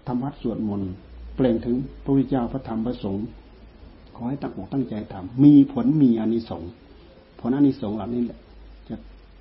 [0.06, 0.90] ทำวัดสวดมนต์
[1.36, 3.26] เปล่งถึงพระพุทธเจ้าพระธรรมพระสงฆ์
[4.16, 6.70] ขอให้ตั้งอกตั้งใจทำมีผลมีอานิสงส์
[7.40, 8.38] ผลอานิสงส์เหล่านี้แหละ
[8.88, 8.96] จะ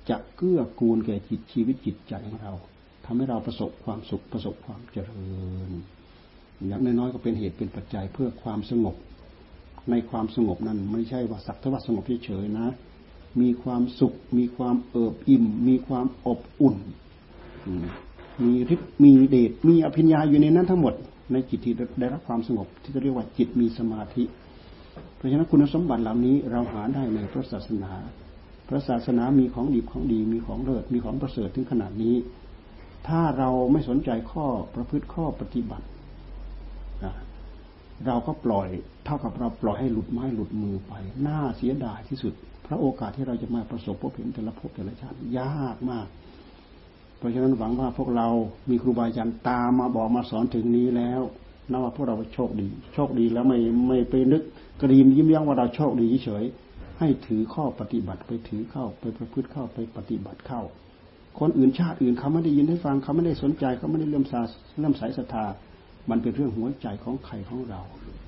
[0.08, 2.52] จะเกื้อกูลแก่จิตชีวิตจิตใจของเรา
[3.04, 5.28] ทำให้เราประสบความสุขประสบความเจริ
[5.68, 5.70] ญ
[6.66, 8.96] อย่างน้อยๆก็เป็นเหตุเป็นปัจจัยเพื่อความสงบ
[9.90, 12.68] ในความสงบนั้นไม่ใช่ว่าสักแต่ว่าสงบเฉยๆนะ
[13.40, 16.76] มีความสุข มีความเอิบอิ่ม มีความอบอุ่น
[18.44, 20.94] มีฤทธิ์มีเดชมีอภิญญาอยู่ในนั้นทั้งหมด
[21.32, 24.22] ในจิตที่ได้รับความสงบที่จะเรียกว่าจิตมีสมาธิ
[25.16, 27.92] เพราะฉะนั้นคุณสมบัติเหล่านี้เราหาได้ในพระศาสนา
[28.68, 32.16] พระศาสนามีของดีของดีมีของเลิศมีของประเสริฐถึงขนาดนี้
[33.08, 35.86] ถ้าเราไม่สนใจข้อประพฤติข้อปฏิบัติ
[38.06, 38.68] เราก็ปล่อย
[39.04, 40.92] เท่ากับเราปล่อยให้หลุดไม้หลุดมือไป
[41.26, 42.32] น่าเสียดายที่สุด
[42.66, 46.06] พระโอกาสที่เราจะมาประสบพบเห็นแต่ละภพแต่ละชาติยากมาก
[47.18, 48.28] เพราะฉะนั้นหวังว่าพวกเรา
[48.70, 51.20] มีครูบาอาจารย์ตามมาบอกมาสอนถึงนี้แล้ว
[51.70, 53.58] นับว่าพวกเราโชคดี โชคดีแล้วไม่
[53.88, 54.42] ไม่ไปนึก
[54.80, 56.44] กระดิมยิ้มย่องว่าเราโชคดีเฉย
[56.98, 60.62] ให้ถือข้อปฏิบัติไปถือเข้าไปประพฤติเข้าไปปฏิบัติเข้า
[61.38, 64.40] คนอื่นชาติอื่นเขาไม่ได้ยินได้ฟังเขาไม่ได้สนใจเขาไม่ได้เลื่อมสา
[64.78, 65.44] เลื่อมใสศรัทธา
[66.10, 67.80] มันเป็นเรื่องหัวใจของใครของเรา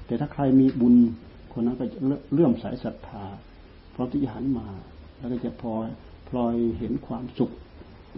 [0.07, 0.95] แต่ถ้าใครมีบุญ
[1.53, 1.99] คนนั้นก็จะ
[2.33, 3.25] เลื่อมใสศรัทธา
[3.93, 4.69] เพราะที่หันมา
[5.19, 5.73] แล้วก็จะพอ
[6.29, 7.51] พลอยเห็นความสุข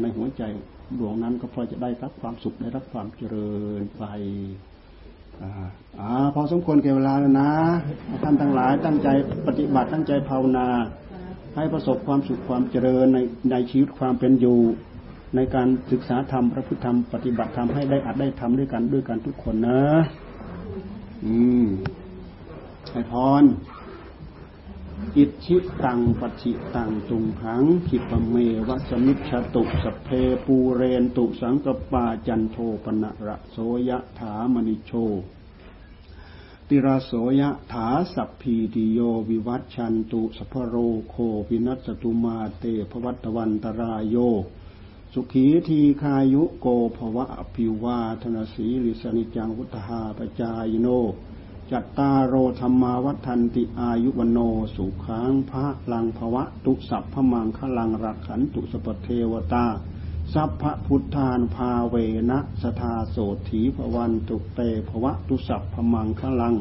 [0.01, 0.43] ในหัวใจ
[0.99, 4.05] ดวงนั้นก็พลอยจะได้รับความสุขได้รับความเจริญไป
[6.01, 7.51] อ่าพอสมควรแก่เวลาแล้วนะ
[8.23, 9.09] ท่านทั้งหลายตั้งใจ
[9.47, 10.69] ปฏิบัติตั้งใจภาวนา
[11.57, 13.19] ให้ประสบความสุขความเจริญใน
[13.51, 14.59] ในชีวิตความเป็นอยู่
[15.37, 19.81] ในการศึกษาธรรมพระพุทธธรรมปฏิบัติธรรมให้ได้อัดได้ทำด้วยกันด้วยกันทุกคนนะ
[21.25, 21.67] อืม
[22.93, 23.13] ไอพ
[23.43, 23.45] ร
[25.19, 28.35] อิชิตังปชิตังตุงหังขิปเม
[28.69, 30.09] วัสมิชตุสเพ
[30.45, 33.57] ปูเรนตุสังกปาจันโทปนะระโส
[33.89, 34.93] ยะถามณิโช
[36.69, 38.99] ติราโสยะถาสัพพีติโย
[39.29, 40.75] วิวัตชันตุสพโร
[41.11, 41.17] โค
[41.49, 44.17] วินัสตุมาเตภวัตวันตรายโย
[45.13, 50.89] สุขีทีคายุโกภวะอภิวาธนสีลิสนิจังวุฒหาปจายโน
[51.73, 54.39] จัตตาโรธรรมาวัฒนติอายุวโน
[54.77, 59.67] สุขังพระลังภวะตุสัพพมังคลังรักขันตุสปเทวตา
[60.35, 61.95] สัพพพุทธานภาเว
[62.31, 63.17] นะสทาโส
[63.49, 66.55] ถีภวันตุเตภวะตุสัพพมังคลัง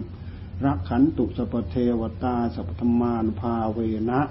[0.66, 4.22] รักขันตุสปเทวตาสัพพมานภาเวนะ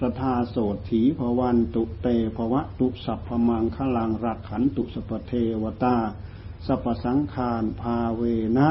[0.00, 0.56] สทาโส
[0.90, 5.96] ถีภวันตุเตภวะตุสัพพมังคลังรักขันตุสปเทวตา
[6.66, 8.22] สัพสังขารภาเว
[8.58, 8.68] นะ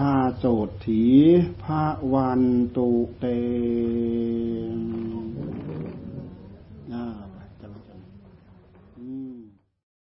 [0.14, 0.44] าโส
[0.86, 1.04] ถี
[1.62, 2.42] พระวัน
[2.76, 3.24] ตุเต